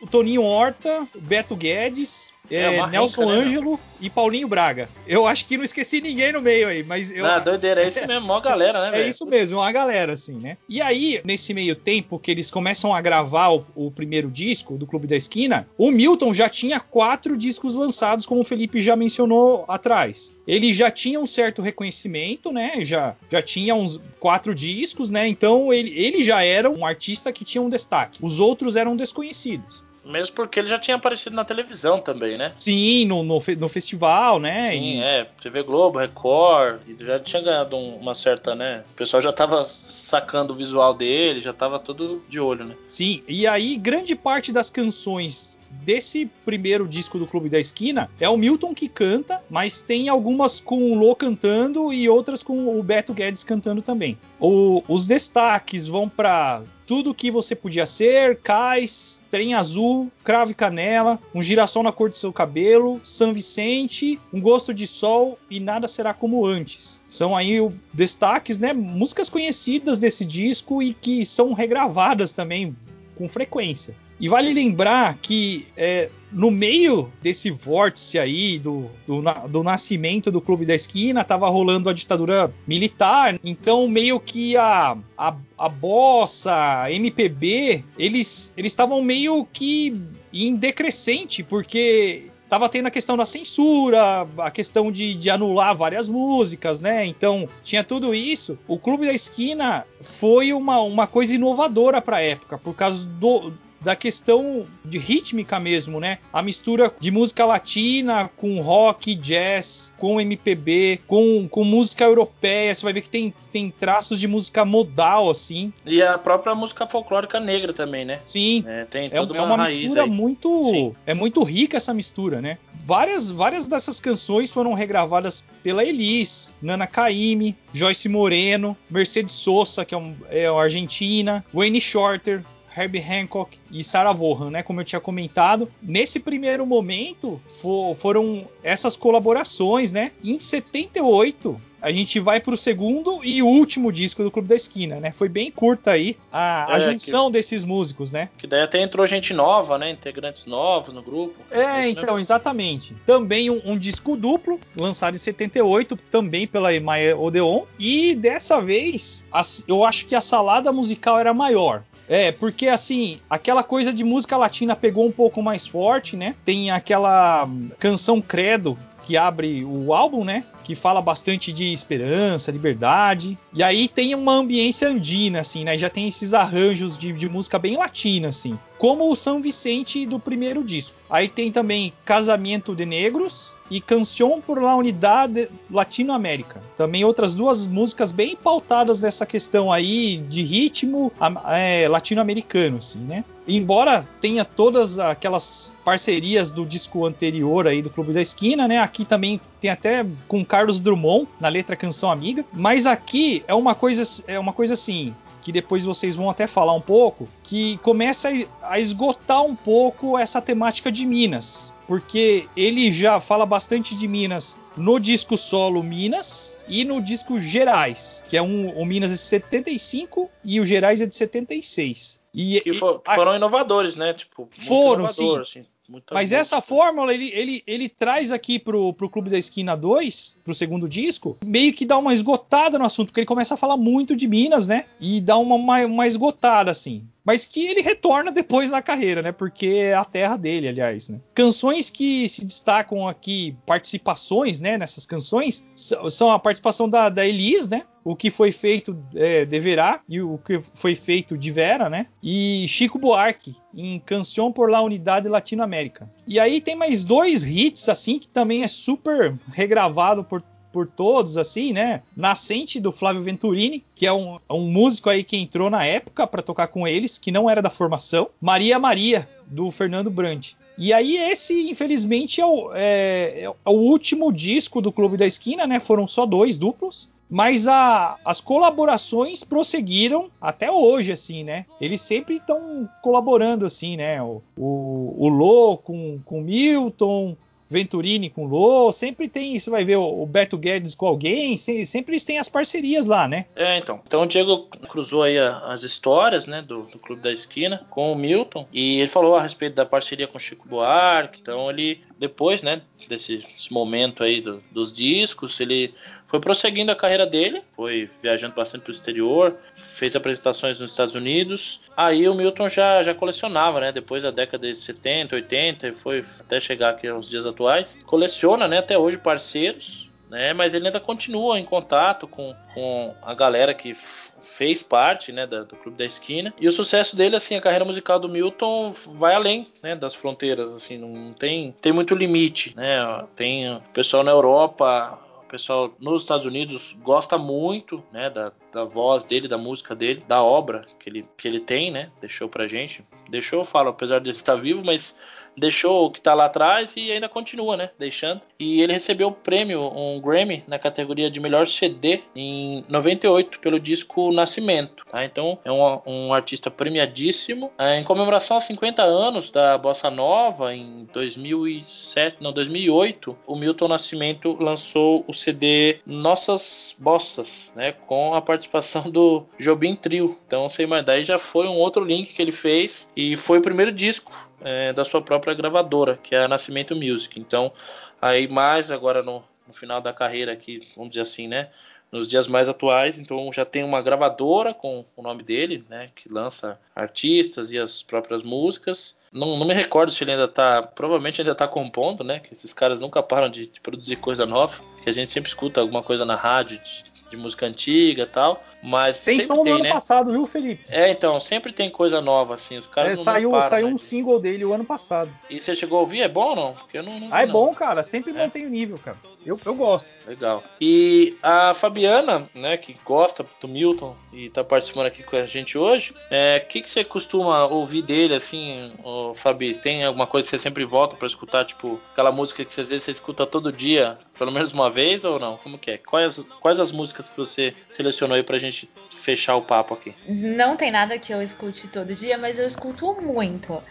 o 0.00 0.06
Toninho 0.06 0.42
Horta, 0.42 1.06
o 1.14 1.20
Beto 1.20 1.56
Guedes, 1.56 2.32
é, 2.54 2.76
é 2.76 2.86
Nelson 2.86 3.22
rica, 3.22 3.34
né, 3.34 3.42
Ângelo 3.42 3.80
e 4.00 4.10
Paulinho 4.10 4.48
Braga. 4.48 4.88
Eu 5.06 5.26
acho 5.26 5.46
que 5.46 5.56
não 5.56 5.64
esqueci 5.64 6.00
ninguém 6.00 6.32
no 6.32 6.40
meio 6.40 6.68
aí, 6.68 6.82
mas 6.82 7.10
eu. 7.10 7.24
Não, 7.24 7.40
doideira, 7.42 7.82
é 7.82 7.88
isso 7.88 8.06
mesmo, 8.06 8.26
mó 8.26 8.40
galera, 8.40 8.80
né, 8.80 8.88
é 8.88 8.90
velho? 8.90 9.04
É 9.04 9.08
isso 9.08 9.26
mesmo, 9.26 9.58
uma 9.58 9.72
galera, 9.72 10.12
assim, 10.12 10.34
né? 10.34 10.56
E 10.68 10.80
aí, 10.80 11.20
nesse 11.24 11.54
meio 11.54 11.74
tempo 11.74 12.18
que 12.18 12.30
eles 12.30 12.50
começam 12.50 12.94
a 12.94 13.00
gravar 13.00 13.50
o, 13.50 13.66
o, 13.74 13.90
primeiro 13.90 14.30
disco 14.30 14.76
do 14.76 14.86
Clube 14.86 15.06
da 15.06 15.16
Esquina, 15.16 15.68
o 15.78 15.90
Milton 15.90 16.34
já 16.34 16.48
tinha 16.48 16.80
quatro 16.80 17.36
discos 17.36 17.76
lançados, 17.76 18.26
como 18.26 18.40
o 18.40 18.44
Felipe 18.44 18.80
já 18.80 18.96
mencionou 18.96 19.64
atrás. 19.68 20.34
Ele 20.46 20.72
já 20.72 20.90
tinha 20.90 21.20
um 21.20 21.26
certo 21.26 21.62
reconhecimento, 21.62 22.50
né? 22.50 22.72
Já, 22.80 23.14
já 23.30 23.40
tinha 23.40 23.74
uns 23.74 24.00
quatro 24.18 24.54
discos, 24.54 25.10
né? 25.10 25.28
Então 25.28 25.72
ele, 25.72 25.92
ele 25.96 26.22
já 26.22 26.42
era 26.42 26.68
um 26.68 26.84
artista 26.84 27.32
que 27.32 27.44
tinha 27.44 27.62
um 27.62 27.68
destaque. 27.68 28.18
Os 28.22 28.40
outros 28.40 28.76
eram 28.76 28.96
desconhecidos. 28.96 29.84
Mesmo 30.04 30.34
porque 30.34 30.58
ele 30.58 30.68
já 30.68 30.78
tinha 30.78 30.96
aparecido 30.96 31.36
na 31.36 31.44
televisão 31.44 32.00
também, 32.00 32.36
né? 32.36 32.52
Sim, 32.56 33.06
no, 33.06 33.22
no, 33.22 33.40
no 33.58 33.68
festival, 33.68 34.38
né? 34.38 34.72
Sim, 34.72 34.98
e... 34.98 35.02
é. 35.02 35.26
TV 35.40 35.62
Globo, 35.62 35.98
Record, 35.98 36.80
já 36.98 37.18
tinha 37.18 37.42
ganhado 37.42 37.76
uma 37.76 38.14
certa, 38.14 38.54
né? 38.54 38.84
O 38.90 38.94
pessoal 38.94 39.22
já 39.22 39.32
tava 39.32 39.64
sacando 39.64 40.52
o 40.52 40.56
visual 40.56 40.94
dele, 40.94 41.40
já 41.40 41.52
tava 41.52 41.78
tudo 41.78 42.22
de 42.28 42.40
olho, 42.40 42.64
né? 42.64 42.74
Sim, 42.86 43.22
e 43.28 43.46
aí 43.46 43.76
grande 43.76 44.14
parte 44.14 44.52
das 44.52 44.70
canções 44.70 45.58
desse 45.70 46.26
primeiro 46.44 46.86
disco 46.86 47.18
do 47.18 47.26
Clube 47.26 47.48
da 47.48 47.58
Esquina 47.58 48.10
é 48.20 48.28
o 48.28 48.36
Milton 48.36 48.74
que 48.74 48.88
canta, 48.88 49.42
mas 49.48 49.82
tem 49.82 50.08
algumas 50.08 50.60
com 50.60 50.92
o 50.92 50.94
Lô 50.94 51.14
cantando 51.14 51.92
e 51.92 52.08
outras 52.08 52.42
com 52.42 52.78
o 52.78 52.82
Beto 52.82 53.14
Guedes 53.14 53.44
cantando 53.44 53.82
também. 53.82 54.18
O, 54.38 54.82
os 54.86 55.06
destaques 55.06 55.86
vão 55.86 56.08
para 56.08 56.62
tudo 56.92 57.14
que 57.14 57.30
você 57.30 57.56
podia 57.56 57.86
ser, 57.86 58.36
Cais, 58.42 59.24
Trem 59.30 59.54
Azul, 59.54 60.12
Cravo 60.22 60.50
e 60.50 60.54
Canela, 60.54 61.18
Um 61.34 61.40
Girassol 61.40 61.82
na 61.82 61.90
Cor 61.90 62.10
do 62.10 62.14
Seu 62.14 62.30
Cabelo, 62.30 63.00
São 63.02 63.32
Vicente, 63.32 64.20
Um 64.30 64.38
Gosto 64.38 64.74
de 64.74 64.86
Sol 64.86 65.38
e 65.48 65.58
Nada 65.58 65.88
Será 65.88 66.12
Como 66.12 66.44
Antes. 66.44 67.02
São 67.08 67.34
aí 67.34 67.62
o, 67.62 67.72
destaques, 67.94 68.58
né? 68.58 68.74
Músicas 68.74 69.30
conhecidas 69.30 69.96
desse 69.96 70.22
disco 70.22 70.82
e 70.82 70.92
que 70.92 71.24
são 71.24 71.54
regravadas 71.54 72.34
também 72.34 72.76
com 73.14 73.28
frequência. 73.28 73.96
E 74.20 74.28
vale 74.28 74.54
lembrar 74.54 75.18
que 75.18 75.66
é, 75.76 76.08
no 76.30 76.50
meio 76.50 77.12
desse 77.20 77.50
vórtice 77.50 78.18
aí 78.18 78.58
do, 78.58 78.88
do, 79.06 79.20
do, 79.48 79.62
nascimento 79.64 80.30
do 80.30 80.40
Clube 80.40 80.64
da 80.64 80.74
Esquina, 80.74 81.24
tava 81.24 81.48
rolando 81.48 81.90
a 81.90 81.92
ditadura 81.92 82.54
militar, 82.64 83.38
então 83.44 83.88
meio 83.88 84.20
que 84.20 84.56
a, 84.56 84.96
a, 85.18 85.36
a 85.58 85.68
bossa, 85.68 86.82
a 86.82 86.92
MPB, 86.92 87.84
eles 87.98 88.54
estavam 88.56 89.02
meio 89.02 89.44
que 89.52 90.00
em 90.32 90.56
decrescente, 90.56 91.42
porque 91.42 92.31
tava 92.52 92.68
tendo 92.68 92.86
a 92.86 92.90
questão 92.90 93.16
da 93.16 93.24
censura, 93.24 94.28
a 94.36 94.50
questão 94.50 94.92
de, 94.92 95.14
de, 95.14 95.30
anular 95.30 95.74
várias 95.74 96.06
músicas, 96.06 96.78
né? 96.78 97.06
Então 97.06 97.48
tinha 97.62 97.82
tudo 97.82 98.14
isso. 98.14 98.58
O 98.68 98.78
Clube 98.78 99.06
da 99.06 99.14
Esquina 99.14 99.86
foi 100.02 100.52
uma, 100.52 100.78
uma 100.82 101.06
coisa 101.06 101.34
inovadora 101.34 102.02
para 102.02 102.18
a 102.18 102.20
época, 102.20 102.58
por 102.58 102.74
causa 102.74 103.08
do, 103.08 103.54
da 103.82 103.96
questão 103.96 104.66
de 104.84 104.98
rítmica 104.98 105.58
mesmo, 105.58 106.00
né? 106.00 106.18
A 106.32 106.42
mistura 106.42 106.92
de 106.98 107.10
música 107.10 107.44
latina 107.44 108.30
com 108.36 108.60
rock, 108.60 109.14
jazz, 109.14 109.94
com 109.98 110.20
MPB, 110.20 111.00
com, 111.06 111.48
com 111.48 111.64
música 111.64 112.04
europeia. 112.04 112.74
Você 112.74 112.82
vai 112.82 112.92
ver 112.92 113.02
que 113.02 113.10
tem, 113.10 113.34
tem 113.50 113.70
traços 113.70 114.20
de 114.20 114.28
música 114.28 114.64
modal, 114.64 115.30
assim. 115.30 115.72
E 115.84 116.02
a 116.02 116.16
própria 116.18 116.54
música 116.54 116.86
folclórica 116.86 117.40
negra 117.40 117.72
também, 117.72 118.04
né? 118.04 118.20
Sim. 118.24 118.64
É, 118.66 118.84
tem 118.84 119.10
é, 119.12 119.20
uma, 119.20 119.36
é 119.36 119.40
uma 119.40 119.56
mistura 119.58 120.04
aí. 120.04 120.10
muito. 120.10 120.70
Sim. 120.70 120.94
É 121.06 121.14
muito 121.14 121.42
rica 121.42 121.76
essa 121.76 121.92
mistura, 121.92 122.40
né? 122.40 122.58
Várias, 122.84 123.30
várias 123.30 123.68
dessas 123.68 124.00
canções 124.00 124.50
foram 124.50 124.74
regravadas 124.74 125.46
pela 125.62 125.84
Elis, 125.84 126.52
Nana 126.60 126.86
Caymmi, 126.86 127.56
Joyce 127.72 128.08
Moreno, 128.08 128.76
Mercedes 128.90 129.34
Sosa, 129.34 129.84
que 129.84 129.94
é, 129.94 129.98
um, 129.98 130.16
é 130.28 130.50
uma 130.50 130.62
argentina, 130.62 131.44
Wayne 131.54 131.80
Shorter, 131.80 132.42
Herbie 132.76 133.00
Hancock 133.02 133.58
e 133.70 133.82
Sarah 133.84 134.12
Vaughan, 134.12 134.50
né? 134.50 134.62
Como 134.62 134.80
eu 134.80 134.84
tinha 134.84 135.00
comentado. 135.00 135.70
Nesse 135.80 136.20
primeiro 136.20 136.66
momento 136.66 137.40
for, 137.46 137.94
foram 137.94 138.48
essas 138.62 138.96
colaborações, 138.96 139.92
né? 139.92 140.12
Em 140.22 140.38
78 140.38 141.60
a 141.82 141.90
gente 141.90 142.20
vai 142.20 142.40
pro 142.40 142.56
segundo 142.56 143.20
e 143.24 143.42
último 143.42 143.90
disco 143.90 144.22
do 144.22 144.30
Clube 144.30 144.46
da 144.46 144.54
Esquina, 144.54 145.00
né? 145.00 145.10
Foi 145.10 145.28
bem 145.28 145.50
curta 145.50 145.90
aí 145.90 146.16
a, 146.32 146.72
a 146.74 146.78
é, 146.78 146.80
junção 146.80 147.26
que, 147.26 147.32
desses 147.32 147.64
músicos, 147.64 148.12
né? 148.12 148.30
Que 148.38 148.46
daí 148.46 148.62
até 148.62 148.80
entrou 148.80 149.04
gente 149.04 149.34
nova, 149.34 149.76
né? 149.76 149.90
Integrantes 149.90 150.44
novos 150.44 150.94
no 150.94 151.02
grupo. 151.02 151.34
É, 151.50 151.88
então, 151.88 152.16
exatamente. 152.20 152.94
Também 153.04 153.50
um, 153.50 153.60
um, 153.64 153.76
disco 153.76 154.16
duplo, 154.16 154.60
lançado 154.76 155.16
em 155.16 155.18
78, 155.18 155.96
também 156.08 156.46
pela 156.46 156.72
Emae 156.72 157.14
Odeon. 157.14 157.64
E 157.80 158.14
dessa 158.14 158.60
vez, 158.60 159.26
a, 159.32 159.42
eu 159.66 159.84
acho 159.84 160.06
que 160.06 160.14
a 160.14 160.20
salada 160.20 160.70
musical 160.70 161.18
era 161.18 161.34
maior. 161.34 161.82
É, 162.08 162.32
porque 162.32 162.68
assim, 162.68 163.20
aquela 163.28 163.62
coisa 163.62 163.92
de 163.92 164.04
música 164.04 164.36
latina 164.36 164.74
pegou 164.76 165.06
um 165.06 165.12
pouco 165.12 165.42
mais 165.42 165.66
forte, 165.66 166.16
né? 166.16 166.34
Tem 166.44 166.70
aquela 166.70 167.48
canção 167.78 168.20
Credo 168.20 168.78
que 169.04 169.16
abre 169.16 169.64
o 169.64 169.92
álbum, 169.92 170.24
né? 170.24 170.44
Que 170.62 170.74
fala 170.74 171.02
bastante 171.02 171.52
de 171.52 171.72
esperança, 171.72 172.50
liberdade. 172.50 173.38
E 173.52 173.62
aí 173.62 173.88
tem 173.88 174.14
uma 174.14 174.34
ambiência 174.34 174.88
andina, 174.88 175.40
assim, 175.40 175.64
né? 175.64 175.76
Já 175.76 175.90
tem 175.90 176.08
esses 176.08 176.34
arranjos 176.34 176.96
de, 176.96 177.12
de 177.12 177.28
música 177.28 177.58
bem 177.58 177.76
latina, 177.76 178.28
assim. 178.28 178.58
Como 178.78 179.10
o 179.10 179.16
São 179.16 179.40
Vicente 179.40 180.06
do 180.06 180.18
primeiro 180.18 180.64
disco. 180.64 180.96
Aí 181.08 181.28
tem 181.28 181.52
também 181.52 181.92
Casamento 182.04 182.74
de 182.74 182.86
Negros 182.86 183.54
e 183.70 183.80
Canção 183.80 184.42
por 184.44 184.60
la 184.60 184.74
Unidade 184.74 185.48
Latinoamérica. 185.70 186.60
Também 186.76 187.04
outras 187.04 187.34
duas 187.34 187.66
músicas 187.66 188.10
bem 188.10 188.34
pautadas 188.34 189.02
nessa 189.02 189.24
questão 189.24 189.70
aí 189.70 190.16
de 190.28 190.42
ritmo 190.42 191.12
é, 191.48 191.86
latino-americano, 191.88 192.78
assim, 192.78 193.00
né? 193.00 193.24
Embora 193.46 194.08
tenha 194.20 194.44
todas 194.44 194.98
aquelas 194.98 195.74
parcerias 195.84 196.50
do 196.50 196.64
disco 196.64 197.04
anterior 197.04 197.66
aí 197.66 197.82
do 197.82 197.90
Clube 197.90 198.12
da 198.12 198.20
Esquina, 198.20 198.68
né? 198.68 198.78
Aqui 198.78 199.04
também 199.04 199.40
tem 199.60 199.70
até 199.70 200.06
com 200.28 200.44
Carlos 200.52 200.82
Drummond 200.82 201.26
na 201.40 201.48
letra 201.48 201.74
Canção 201.74 202.10
Amiga, 202.12 202.44
mas 202.52 202.84
aqui 202.84 203.42
é 203.48 203.54
uma 203.54 203.74
coisa 203.74 204.02
é 204.28 204.38
uma 204.38 204.52
coisa 204.52 204.74
assim, 204.74 205.16
que 205.40 205.50
depois 205.50 205.82
vocês 205.82 206.14
vão 206.14 206.28
até 206.28 206.46
falar 206.46 206.74
um 206.74 206.80
pouco, 206.80 207.26
que 207.42 207.78
começa 207.78 208.28
a 208.60 208.78
esgotar 208.78 209.42
um 209.42 209.56
pouco 209.56 210.18
essa 210.18 210.42
temática 210.42 210.92
de 210.92 211.06
Minas. 211.06 211.72
Porque 211.88 212.46
ele 212.54 212.92
já 212.92 213.18
fala 213.18 213.46
bastante 213.46 213.94
de 213.94 214.06
Minas 214.06 214.60
no 214.76 215.00
disco 215.00 215.38
solo 215.38 215.82
Minas 215.82 216.56
e 216.68 216.84
no 216.84 217.00
disco 217.00 217.38
Gerais, 217.38 218.22
que 218.28 218.36
é 218.36 218.42
um, 218.42 218.78
o 218.78 218.84
Minas 218.84 219.10
é 219.10 219.14
de 219.14 219.20
75 219.20 220.30
e 220.44 220.60
o 220.60 220.66
Gerais 220.66 221.00
é 221.00 221.06
de 221.06 221.14
76. 221.14 222.22
E, 222.34 222.62
e 222.64 222.74
for, 222.74 223.00
foram 223.14 223.34
inovadores, 223.34 223.96
né? 223.96 224.12
Tipo, 224.12 224.48
foram, 224.50 225.08
sim. 225.08 225.38
Assim. 225.38 225.64
Muita 225.88 226.14
Mas 226.14 226.32
essa 226.32 226.60
fórmula 226.60 227.12
ele, 227.12 227.30
ele, 227.32 227.62
ele 227.66 227.88
traz 227.88 228.30
aqui 228.30 228.58
pro, 228.58 228.92
pro 228.92 229.10
Clube 229.10 229.30
da 229.30 229.38
Esquina 229.38 229.76
2, 229.76 230.38
pro 230.44 230.54
segundo 230.54 230.88
disco, 230.88 231.36
meio 231.44 231.72
que 231.72 231.84
dá 231.84 231.98
uma 231.98 232.12
esgotada 232.12 232.78
no 232.78 232.84
assunto, 232.84 233.08
porque 233.08 233.20
ele 233.20 233.26
começa 233.26 233.54
a 233.54 233.56
falar 233.56 233.76
muito 233.76 234.14
de 234.14 234.28
Minas, 234.28 234.66
né? 234.66 234.84
E 235.00 235.20
dá 235.20 235.36
uma, 235.36 235.56
uma, 235.56 235.84
uma 235.84 236.06
esgotada, 236.06 236.70
assim 236.70 237.06
mas 237.24 237.44
que 237.44 237.66
ele 237.66 237.80
retorna 237.80 238.32
depois 238.32 238.70
na 238.70 238.82
carreira, 238.82 239.22
né? 239.22 239.32
Porque 239.32 239.66
é 239.66 239.94
a 239.94 240.04
terra 240.04 240.36
dele, 240.36 240.68
aliás, 240.68 241.08
né? 241.08 241.20
Canções 241.34 241.90
que 241.90 242.28
se 242.28 242.44
destacam 242.44 243.06
aqui, 243.06 243.56
participações, 243.66 244.60
né? 244.60 244.76
Nessas 244.76 245.06
canções, 245.06 245.64
são 245.74 246.30
a 246.30 246.38
participação 246.38 246.88
da, 246.88 247.08
da 247.08 247.26
Elis, 247.26 247.68
né? 247.68 247.82
O 248.04 248.16
que 248.16 248.30
foi 248.30 248.50
feito 248.50 248.98
é, 249.14 249.44
deverá 249.46 250.00
e 250.08 250.20
o 250.20 250.36
que 250.36 250.60
foi 250.74 250.96
feito 250.96 251.38
de 251.38 251.52
Vera, 251.52 251.88
né? 251.88 252.08
E 252.20 252.66
Chico 252.66 252.98
Buarque 252.98 253.54
em 253.74 254.00
Canção 254.00 254.50
por 254.50 254.68
la 254.68 254.82
Unidade 254.82 255.28
Latinoamérica. 255.28 256.10
E 256.26 256.40
aí 256.40 256.60
tem 256.60 256.74
mais 256.74 257.04
dois 257.04 257.44
hits 257.44 257.88
assim 257.88 258.18
que 258.18 258.28
também 258.28 258.64
é 258.64 258.68
super 258.68 259.38
regravado 259.52 260.24
por 260.24 260.42
por 260.72 260.86
todos, 260.86 261.36
assim, 261.36 261.72
né? 261.72 262.02
Nascente 262.16 262.80
do 262.80 262.90
Flávio 262.90 263.22
Venturini, 263.22 263.84
que 263.94 264.06
é 264.06 264.12
um, 264.12 264.38
um 264.50 264.66
músico 264.66 265.10
aí 265.10 265.22
que 265.22 265.36
entrou 265.36 265.68
na 265.68 265.84
época 265.84 266.26
para 266.26 266.42
tocar 266.42 266.68
com 266.68 266.88
eles, 266.88 267.18
que 267.18 267.30
não 267.30 267.48
era 267.48 267.60
da 267.60 267.70
formação. 267.70 268.28
Maria 268.40 268.78
Maria, 268.78 269.28
do 269.46 269.70
Fernando 269.70 270.10
Brandt. 270.10 270.56
E 270.78 270.92
aí, 270.92 271.16
esse, 271.16 271.70
infelizmente, 271.70 272.40
é 272.40 272.46
o, 272.46 272.70
é, 272.74 273.42
é 273.44 273.70
o, 273.70 273.72
último 273.72 274.32
disco 274.32 274.80
do 274.80 274.90
Clube 274.90 275.16
da 275.16 275.26
Esquina, 275.26 275.66
né? 275.66 275.78
Foram 275.78 276.06
só 276.06 276.24
dois 276.24 276.56
duplos. 276.56 277.10
Mas 277.28 277.66
a, 277.66 278.18
as 278.24 278.42
colaborações 278.42 279.42
prosseguiram 279.42 280.28
até 280.38 280.70
hoje, 280.70 281.12
assim, 281.12 281.42
né? 281.42 281.64
Eles 281.80 282.00
sempre 282.02 282.36
estão 282.36 282.86
colaborando, 283.00 283.64
assim, 283.64 283.96
né? 283.96 284.22
O, 284.22 284.42
o, 284.56 285.14
o 285.18 285.28
Lô 285.28 285.78
com, 285.78 286.20
com 286.26 286.42
Milton, 286.42 287.34
Venturini 287.72 288.28
com 288.28 288.44
Lô, 288.44 288.92
sempre 288.92 289.28
tem, 289.28 289.58
você 289.58 289.70
vai 289.70 289.84
ver 289.84 289.96
o, 289.96 290.26
Beto 290.26 290.58
Guedes 290.58 290.94
com 290.94 291.06
alguém, 291.06 291.56
sempre 291.56 292.12
eles 292.12 292.24
têm 292.24 292.38
as 292.38 292.48
parcerias 292.48 293.06
lá, 293.06 293.26
né? 293.26 293.46
É, 293.56 293.78
então. 293.78 294.00
Então 294.06 294.22
o 294.22 294.26
Diego 294.26 294.68
cruzou 294.88 295.22
aí 295.22 295.38
as 295.38 295.82
histórias, 295.82 296.46
né, 296.46 296.60
do, 296.60 296.82
do, 296.82 296.98
Clube 296.98 297.22
da 297.22 297.32
Esquina 297.32 297.86
com 297.88 298.12
o 298.12 298.16
Milton 298.16 298.66
e 298.72 299.00
ele 299.00 299.08
falou 299.08 299.36
a 299.36 299.42
respeito 299.42 299.74
da 299.74 299.86
parceria 299.86 300.26
com 300.26 300.38
Chico 300.38 300.68
Buarque. 300.68 301.40
Então 301.40 301.70
ele 301.70 302.02
depois, 302.18 302.62
né, 302.62 302.80
desse 303.08 303.42
momento 303.70 304.22
aí 304.22 304.40
do, 304.40 304.62
dos 304.70 304.92
discos, 304.92 305.58
ele 305.58 305.92
foi 306.26 306.40
prosseguindo 306.40 306.92
a 306.92 306.96
carreira 306.96 307.26
dele, 307.26 307.62
foi 307.74 308.08
viajando 308.22 308.54
bastante 308.54 308.82
para 308.82 308.90
o 308.90 308.94
exterior, 308.94 309.56
fez 310.02 310.16
apresentações 310.16 310.80
nos 310.80 310.90
Estados 310.90 311.14
Unidos. 311.14 311.80
Aí 311.96 312.28
o 312.28 312.34
Milton 312.34 312.68
já, 312.68 313.04
já 313.04 313.14
colecionava, 313.14 313.80
né? 313.80 313.92
Depois 313.92 314.24
da 314.24 314.32
década 314.32 314.66
de 314.66 314.74
70, 314.74 315.36
80, 315.36 315.86
e 315.86 315.92
foi 315.92 316.24
até 316.40 316.60
chegar 316.60 316.90
aqui 316.90 317.06
aos 317.06 317.30
dias 317.30 317.46
atuais. 317.46 317.96
Coleciona, 318.04 318.66
né? 318.66 318.78
Até 318.78 318.98
hoje 318.98 319.16
parceiros, 319.16 320.08
né? 320.28 320.52
Mas 320.54 320.74
ele 320.74 320.88
ainda 320.88 320.98
continua 320.98 321.56
em 321.56 321.64
contato 321.64 322.26
com, 322.26 322.52
com 322.74 323.14
a 323.22 323.32
galera 323.32 323.72
que 323.72 323.94
fez 323.94 324.82
parte 324.82 325.30
né, 325.30 325.46
da, 325.46 325.62
do 325.62 325.76
Clube 325.76 325.96
da 325.96 326.04
Esquina. 326.04 326.52
E 326.60 326.66
o 326.66 326.72
sucesso 326.72 327.14
dele, 327.14 327.36
assim, 327.36 327.54
a 327.54 327.60
carreira 327.60 327.84
musical 327.84 328.18
do 328.18 328.28
Milton 328.28 328.92
vai 329.14 329.36
além 329.36 329.68
né, 329.80 329.94
das 329.94 330.16
fronteiras, 330.16 330.66
assim, 330.72 330.98
não 330.98 331.32
tem, 331.32 331.76
tem 331.80 331.92
muito 331.92 332.12
limite, 332.16 332.74
né? 332.74 333.24
Tem 333.36 333.70
o 333.70 333.80
pessoal 333.94 334.24
na 334.24 334.32
Europa 334.32 335.16
pessoal 335.52 335.94
nos 336.00 336.22
Estados 336.22 336.46
Unidos 336.46 336.96
gosta 337.02 337.36
muito, 337.36 338.02
né, 338.10 338.30
da, 338.30 338.50
da 338.72 338.84
voz 338.84 339.22
dele, 339.22 339.46
da 339.46 339.58
música 339.58 339.94
dele, 339.94 340.24
da 340.26 340.42
obra 340.42 340.86
que 340.98 341.10
ele, 341.10 341.28
que 341.36 341.46
ele 341.46 341.60
tem, 341.60 341.90
né, 341.90 342.10
deixou 342.22 342.48
pra 342.48 342.66
gente. 342.66 343.04
Deixou, 343.28 343.58
eu 343.58 343.64
falo, 343.64 343.90
apesar 343.90 344.18
de 344.18 344.30
ele 344.30 344.36
estar 344.36 344.54
vivo, 344.54 344.82
mas 344.82 345.14
deixou 345.56 346.06
o 346.06 346.10
que 346.10 346.18
está 346.18 346.34
lá 346.34 346.46
atrás 346.46 346.94
e 346.96 347.10
ainda 347.10 347.28
continua, 347.28 347.76
né? 347.76 347.90
Deixando. 347.98 348.40
E 348.58 348.80
ele 348.80 348.92
recebeu 348.92 349.28
o 349.28 349.32
prêmio, 349.32 349.82
um 349.94 350.20
Grammy, 350.20 350.64
na 350.66 350.78
categoria 350.78 351.30
de 351.30 351.40
melhor 351.40 351.66
CD 351.66 352.20
em 352.34 352.84
98 352.88 353.60
pelo 353.60 353.78
disco 353.78 354.32
Nascimento. 354.32 355.04
Tá? 355.10 355.24
Então 355.24 355.58
é 355.64 355.72
um, 355.72 356.00
um 356.06 356.34
artista 356.34 356.70
premiadíssimo. 356.70 357.72
É, 357.78 357.98
em 357.98 358.04
comemoração 358.04 358.56
aos 358.56 358.64
50 358.64 359.02
anos 359.02 359.50
da 359.50 359.76
Bossa 359.76 360.10
Nova, 360.10 360.74
em 360.74 361.08
2007, 361.12 362.36
não, 362.40 362.52
2008, 362.52 363.36
o 363.46 363.56
Milton 363.56 363.88
Nascimento 363.88 364.56
lançou 364.60 365.24
o 365.26 365.34
CD 365.34 365.98
Nossas 366.06 366.94
Bossas, 366.98 367.72
né? 367.74 367.92
Com 367.92 368.34
a 368.34 368.40
participação 368.40 369.10
do 369.10 369.46
Jobim 369.58 369.94
Trio. 369.94 370.38
Então, 370.46 370.68
sei 370.68 370.86
mais, 370.86 371.04
daí 371.04 371.24
já 371.24 371.38
foi 371.38 371.66
um 371.66 371.76
outro 371.76 372.04
link 372.04 372.32
que 372.32 372.42
ele 372.42 372.52
fez 372.52 373.08
e 373.16 373.36
foi 373.36 373.58
o 373.58 373.62
primeiro 373.62 373.92
disco 373.92 374.32
é, 374.64 374.92
da 374.92 375.04
sua 375.04 375.22
própria 375.22 375.54
gravadora, 375.54 376.16
que 376.16 376.34
é 376.34 376.44
a 376.44 376.48
Nascimento 376.48 376.94
Music. 376.94 377.38
Então, 377.38 377.72
aí 378.20 378.48
mais 378.48 378.90
agora 378.90 379.22
no, 379.22 379.42
no 379.66 379.74
final 379.74 380.00
da 380.00 380.12
carreira 380.12 380.52
aqui, 380.52 380.88
vamos 380.96 381.10
dizer 381.10 381.22
assim, 381.22 381.48
né? 381.48 381.70
Nos 382.10 382.28
dias 382.28 382.46
mais 382.46 382.68
atuais, 382.68 383.18
então 383.18 383.50
já 383.52 383.64
tem 383.64 383.82
uma 383.82 384.02
gravadora 384.02 384.74
com 384.74 385.02
o 385.16 385.22
nome 385.22 385.42
dele, 385.42 385.82
né? 385.88 386.10
Que 386.14 386.28
lança 386.28 386.78
artistas 386.94 387.70
e 387.70 387.78
as 387.78 388.02
próprias 388.02 388.42
músicas. 388.42 389.16
Não, 389.32 389.56
não 389.56 389.66
me 389.66 389.72
recordo 389.72 390.12
se 390.12 390.22
ele 390.22 390.32
ainda 390.32 390.44
está, 390.44 390.82
provavelmente 390.82 391.40
ainda 391.40 391.52
está 391.52 391.66
compondo, 391.66 392.22
né? 392.22 392.38
Que 392.38 392.52
esses 392.52 392.74
caras 392.74 393.00
nunca 393.00 393.22
param 393.22 393.48
de, 393.48 393.66
de, 393.66 393.80
produzir 393.80 394.16
coisa 394.16 394.44
nova. 394.44 394.82
Que 395.02 395.08
a 395.08 395.12
gente 395.12 395.30
sempre 395.30 395.48
escuta 395.48 395.80
alguma 395.80 396.02
coisa 396.02 396.26
na 396.26 396.36
rádio 396.36 396.78
de, 396.78 397.30
de 397.30 397.36
música 397.38 397.64
antiga 397.64 398.26
tal. 398.26 398.62
Mas 398.82 399.22
tem 399.22 399.40
som 399.40 399.62
do 399.62 399.70
ano 399.70 399.84
né? 399.84 399.90
passado, 399.90 400.32
viu, 400.32 400.44
Felipe? 400.46 400.84
É, 400.88 401.08
então, 401.10 401.38
sempre 401.38 401.72
tem 401.72 401.88
coisa 401.88 402.20
nova, 402.20 402.54
assim. 402.54 402.76
Os 402.76 402.86
caras 402.86 403.12
é, 403.12 403.16
não 403.16 403.22
saiu, 403.22 403.50
param, 403.52 403.68
saiu 403.68 403.86
né? 403.86 403.94
um 403.94 403.98
single 403.98 404.40
dele 404.40 404.64
o 404.64 404.72
ano 404.72 404.84
passado. 404.84 405.30
E 405.48 405.60
você 405.60 405.76
chegou 405.76 405.98
a 405.98 406.00
ouvir? 406.00 406.22
É 406.22 406.28
bom 406.28 406.50
ou 406.50 406.56
não? 406.56 406.72
Porque 406.74 406.98
eu 406.98 407.02
não, 407.02 407.20
não 407.20 407.28
Ah, 407.30 407.42
é 407.42 407.46
não. 407.46 407.52
bom, 407.52 407.72
cara. 407.72 408.02
Sempre 408.02 408.32
É. 408.32 408.34
mantém 408.34 408.66
o 408.66 408.68
nível, 408.68 408.98
cara. 408.98 409.16
Eu, 409.44 409.58
eu 409.64 409.74
gosto. 409.74 410.10
Legal. 410.26 410.62
E 410.80 411.36
a 411.42 411.74
Fabiana, 411.74 412.48
né, 412.54 412.76
que 412.76 412.96
gosta 413.04 413.44
do 413.60 413.68
Milton 413.68 414.16
e 414.32 414.48
tá 414.48 414.62
participando 414.62 415.06
aqui 415.06 415.22
com 415.22 415.36
a 415.36 415.46
gente 415.46 415.76
hoje, 415.76 416.14
é, 416.30 416.62
o 416.64 416.68
que, 416.68 416.80
que 416.80 416.88
você 416.88 417.04
costuma 417.04 417.66
ouvir 417.66 418.02
dele, 418.02 418.34
assim, 418.34 418.92
ô, 419.02 419.34
Fabi? 419.34 419.74
Tem 419.74 420.04
alguma 420.04 420.26
coisa 420.26 420.44
que 420.44 420.50
você 420.50 420.58
sempre 420.58 420.84
volta 420.84 421.16
pra 421.16 421.26
escutar, 421.26 421.64
tipo, 421.64 422.00
aquela 422.12 422.30
música 422.30 422.64
que 422.64 422.80
às 422.80 422.88
vezes 422.88 423.04
você 423.04 423.10
escuta 423.10 423.44
todo 423.44 423.72
dia, 423.72 424.18
pelo 424.38 424.52
menos 424.52 424.72
uma 424.72 424.90
vez 424.90 425.24
ou 425.24 425.38
não? 425.38 425.56
Como 425.56 425.78
que 425.78 425.92
é? 425.92 425.98
Quais, 425.98 426.46
quais 426.60 426.78
as 426.78 426.92
músicas 426.92 427.28
que 427.28 427.36
você 427.36 427.74
selecionou 427.88 428.36
aí 428.36 428.42
pra 428.42 428.58
gente 428.58 428.88
fechar 429.10 429.56
o 429.56 429.62
papo 429.62 429.94
aqui? 429.94 430.14
Não 430.26 430.76
tem 430.76 430.90
nada 430.90 431.18
que 431.18 431.32
eu 431.32 431.42
escute 431.42 431.88
todo 431.88 432.14
dia, 432.14 432.38
mas 432.38 432.58
eu 432.58 432.66
escuto 432.66 433.12
muito. 433.20 433.82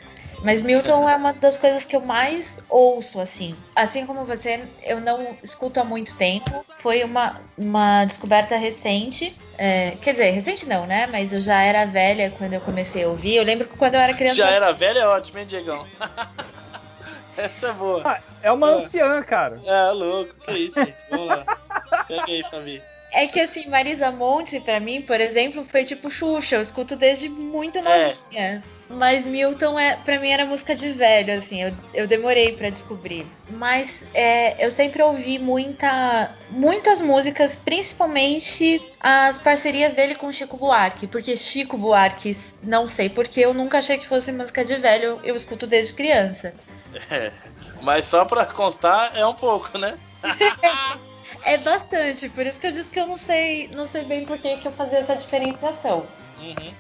Mas 0.44 0.62
Milton 0.62 1.08
é 1.08 1.16
uma 1.16 1.34
das 1.34 1.58
coisas 1.58 1.86
que 1.86 1.96
eu 1.96 2.02
mais 2.02 2.60
ouço, 2.70 3.20
assim. 3.20 3.56
Assim 3.76 4.06
como 4.06 4.26
você, 4.26 4.64
eu 4.84 5.00
não 5.00 5.38
escuto 5.44 5.80
há 5.80 5.84
muito 5.84 6.16
tempo. 6.16 6.66
Foi 6.80 7.04
uma, 7.04 7.40
uma 7.58 8.06
descoberta 8.06 8.56
recente. 8.56 9.38
É, 9.58 9.92
quer 10.02 10.14
dizer, 10.14 10.32
recente 10.32 10.68
não, 10.68 10.88
né? 10.88 11.08
Mas 11.08 11.32
eu 11.32 11.40
já 11.40 11.62
era 11.62 11.86
velha 11.86 12.34
quando 12.38 12.54
eu 12.54 12.62
comecei 12.62 13.04
a 13.04 13.08
ouvir. 13.08 13.36
Eu 13.36 13.44
lembro 13.44 13.68
que 13.68 13.78
quando 13.78 13.96
eu 13.96 14.02
era 14.02 14.14
criança. 14.14 14.36
Já 14.36 14.50
era 14.50 14.72
velho, 14.72 14.98
é 15.00 15.08
ótimo, 15.08 15.38
hein, 15.40 15.46
Diegão? 15.46 15.86
Essa 17.38 17.68
é 17.68 17.74
boa. 17.74 18.02
Ah, 18.04 18.20
é 18.42 18.52
uma 18.52 18.72
É. 18.72 18.74
anciã, 18.76 19.22
cara. 19.24 19.62
É, 19.66 19.92
louco, 19.92 20.34
que 20.46 20.52
isso, 20.52 20.80
gente. 20.84 20.96
Vamos 21.10 21.28
lá. 21.28 21.46
Pega 22.08 22.26
aí, 22.28 22.44
Fabi. 22.44 22.84
É 23.12 23.28
que 23.28 23.40
assim, 23.42 23.68
Marisa 23.68 24.10
Monte, 24.10 24.60
pra 24.62 24.80
mim, 24.80 25.02
por 25.02 25.20
exemplo, 25.20 25.64
foi 25.66 25.84
tipo 25.84 26.10
Xuxa. 26.10 26.56
Eu 26.56 26.62
escuto 26.62 26.96
desde 26.96 27.28
muito 27.28 27.78
É. 27.80 27.82
novinha. 27.82 28.64
Mas 28.90 29.26
Milton, 29.26 29.80
é, 29.80 29.96
pra 29.96 30.20
mim, 30.20 30.30
era 30.30 30.46
música 30.46 30.76
de 30.76 30.92
velho, 30.92 31.38
assim. 31.38 31.62
Eu, 31.62 31.74
eu 31.94 32.08
demorei 32.08 32.54
pra 32.56 32.70
descobrir. 32.70 33.26
Mas 33.50 34.04
é, 34.14 34.66
eu 34.66 34.70
sempre 34.72 35.02
ouvi 35.02 35.40
muita, 35.40 36.34
muitas 36.50 37.00
músicas, 37.00 37.56
principalmente 37.56 38.82
as 39.00 39.40
parcerias 39.40 39.94
dele 39.94 40.16
com 40.16 40.32
Chico 40.32 40.58
Buarque. 40.58 41.08
Porque 41.08 41.36
Chico 41.38 41.78
Buarque, 41.78 42.36
não 42.64 42.88
sei 42.88 43.10
porque 43.10 43.40
eu 43.42 43.54
nunca 43.54 43.78
achei 43.80 43.98
que 43.98 44.08
fosse 44.08 44.32
música 44.32 44.64
de 44.64 44.76
velho. 44.76 45.20
Eu 45.24 45.36
escuto 45.36 45.68
desde 45.68 45.94
criança. 45.94 46.54
É, 47.10 47.32
mas 47.82 48.06
só 48.06 48.26
pra 48.26 48.46
constar, 48.46 49.12
é 49.16 49.26
um 49.26 49.34
pouco, 49.34 49.78
né? 49.78 49.98
É 51.44 51.58
bastante, 51.58 52.30
por 52.30 52.46
isso 52.46 52.60
que 52.60 52.68
eu 52.68 52.72
disse 52.72 52.90
que 52.90 53.00
eu 53.00 53.08
não 53.08 53.18
sei, 53.18 53.68
não 53.70 53.86
sei 53.86 54.04
bem 54.04 54.26
por 54.26 54.38
que 54.38 54.58
que 54.58 54.68
eu 54.68 54.72
fazia 54.72 55.00
essa 55.00 55.16
diferenciação. 55.16 56.06
Uhum. 56.40 56.74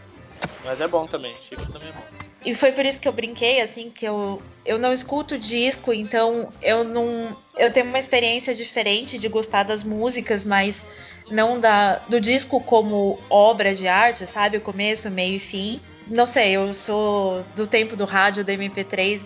Mas 0.63 0.82
é 0.82 0.88
bom 0.88 1.08
também, 1.08 1.34
Chico 1.47 1.65
também 1.71 1.89
é 1.89 1.91
bom. 1.91 2.02
E 2.43 2.56
foi 2.56 2.71
por 2.71 2.86
isso 2.86 3.00
que 3.00 3.08
eu 3.08 3.12
brinquei, 3.12 3.62
assim, 3.62 3.89
que 3.89 4.06
eu, 4.06 4.41
eu 4.65 4.80
não 4.80 4.91
escuto 4.91 5.38
disco, 5.38 5.93
então 5.93 6.52
eu 6.62 6.84
não. 6.84 7.36
Eu 7.56 7.71
tenho 7.71 7.86
uma 7.86 8.00
experiência 8.00 8.56
diferente 8.56 9.19
de 9.19 9.28
gostar 9.28 9.63
das 9.63 9.84
músicas, 9.84 10.43
mas 10.43 10.86
não 11.30 11.60
da, 11.60 11.97
do 12.10 12.19
disco 12.19 12.60
como 12.60 13.19
obra 13.30 13.76
de 13.76 13.88
arte, 13.88 14.26
sabe? 14.26 14.58
O 14.58 14.62
começo, 14.62 15.10
meio 15.12 15.36
e 15.36 15.39
fim. 15.39 15.80
Não 16.08 16.26
sei, 16.26 16.54
eu 16.54 16.74
sou 16.74 17.43
do 17.56 17.67
tempo 17.67 17.95
do 17.95 18.06
rádio, 18.06 18.43
da 18.43 18.54
MP3, 18.54 19.21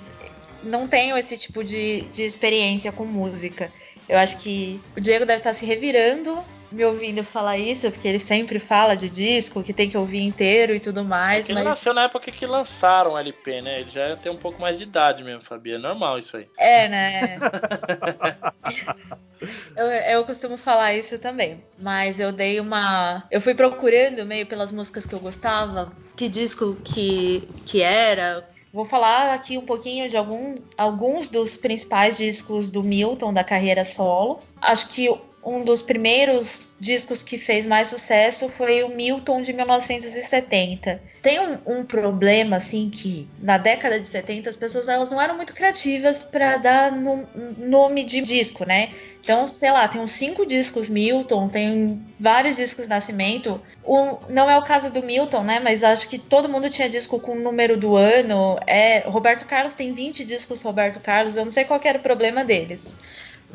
não 0.61 0.87
tenho 0.87 1.17
esse 1.17 1.37
tipo 1.37 1.63
de, 1.63 2.01
de 2.13 2.23
experiência 2.23 2.91
com 2.91 3.05
música. 3.05 3.71
Eu 4.07 4.17
acho 4.17 4.37
que 4.37 4.79
o 4.95 5.01
Diego 5.01 5.25
deve 5.25 5.39
estar 5.39 5.53
se 5.53 5.65
revirando 5.65 6.43
me 6.71 6.83
ouvindo 6.83 7.23
falar 7.23 7.57
isso, 7.57 7.89
porque 7.89 8.07
ele 8.07 8.19
sempre 8.19 8.59
fala 8.59 8.95
de 8.95 9.09
disco, 9.09 9.63
que 9.63 9.73
tem 9.73 9.89
que 9.89 9.97
ouvir 9.97 10.21
inteiro 10.21 10.75
e 10.75 10.79
tudo 10.79 11.05
mais, 11.05 11.47
ele 11.47 11.59
mas. 11.59 11.67
nasceu 11.67 11.93
na 11.93 12.03
época 12.03 12.31
que 12.31 12.45
lançaram 12.45 13.13
o 13.13 13.17
LP, 13.17 13.61
né? 13.61 13.81
Ele 13.81 13.91
já 13.91 14.15
tem 14.17 14.31
um 14.31 14.37
pouco 14.37 14.61
mais 14.61 14.77
de 14.77 14.83
idade 14.83 15.23
mesmo, 15.23 15.43
Fabi. 15.43 15.73
É 15.73 15.77
normal 15.77 16.19
isso 16.19 16.35
aí. 16.35 16.47
É, 16.57 16.89
né? 16.89 17.39
eu, 19.77 19.85
eu 19.85 20.25
costumo 20.25 20.57
falar 20.57 20.93
isso 20.93 21.19
também. 21.19 21.63
Mas 21.79 22.19
eu 22.19 22.31
dei 22.31 22.59
uma. 22.59 23.23
Eu 23.31 23.39
fui 23.39 23.53
procurando 23.53 24.25
meio 24.25 24.45
pelas 24.45 24.71
músicas 24.71 25.05
que 25.05 25.13
eu 25.13 25.19
gostava, 25.19 25.91
que 26.15 26.27
disco 26.27 26.77
que, 26.83 27.47
que 27.65 27.81
era. 27.81 28.47
Vou 28.75 28.83
falar 28.83 29.33
aqui 29.33 29.57
um 29.57 29.65
pouquinho 29.65 30.09
de 30.09 30.17
algum, 30.17 30.57
alguns 30.77 31.29
dos 31.29 31.55
principais 31.55 32.17
discos 32.17 32.69
do 32.69 32.83
Milton 32.83 33.33
da 33.33 33.41
carreira 33.41 33.85
solo. 33.85 34.39
Acho 34.61 34.89
que 34.89 35.07
um 35.45 35.61
dos 35.61 35.79
primeiros 35.79 36.73
discos 36.79 37.21
que 37.21 37.37
fez 37.37 37.67
mais 37.67 37.89
sucesso 37.89 38.49
foi 38.49 38.83
o 38.83 38.89
Milton 38.89 39.43
de 39.43 39.53
1970. 39.53 40.99
Tem 41.21 41.39
um, 41.39 41.57
um, 41.67 41.85
problema 41.85 42.57
assim 42.57 42.89
que 42.89 43.29
na 43.39 43.59
década 43.59 43.99
de 43.99 44.07
70 44.07 44.49
as 44.49 44.55
pessoas 44.55 44.89
elas 44.89 45.11
não 45.11 45.21
eram 45.21 45.35
muito 45.35 45.53
criativas 45.53 46.23
para 46.23 46.57
dar 46.57 46.91
no, 46.91 47.27
nome 47.57 48.03
de 48.03 48.21
disco, 48.21 48.65
né? 48.65 48.89
Então, 49.21 49.47
sei 49.47 49.71
lá, 49.71 49.87
tem 49.87 50.01
uns 50.01 50.11
cinco 50.11 50.45
discos 50.45 50.89
Milton, 50.89 51.47
tem 51.47 52.03
vários 52.19 52.57
discos 52.57 52.87
Nascimento. 52.87 53.61
O, 53.83 54.17
não 54.29 54.49
é 54.49 54.57
o 54.57 54.63
caso 54.63 54.91
do 54.91 55.03
Milton, 55.03 55.43
né? 55.43 55.59
Mas 55.59 55.83
acho 55.83 56.09
que 56.09 56.17
todo 56.17 56.49
mundo 56.49 56.69
tinha 56.69 56.89
disco 56.89 57.19
com 57.19 57.33
o 57.33 57.39
número 57.39 57.77
do 57.77 57.95
ano. 57.95 58.59
É, 58.65 58.99
Roberto 58.99 59.45
Carlos 59.45 59.73
tem 59.73 59.91
20 59.93 60.25
discos 60.25 60.61
Roberto 60.61 60.99
Carlos. 60.99 61.37
Eu 61.37 61.43
não 61.43 61.51
sei 61.51 61.65
qual 61.65 61.79
era 61.83 61.97
o 61.97 62.01
problema 62.01 62.43
deles. 62.43 62.87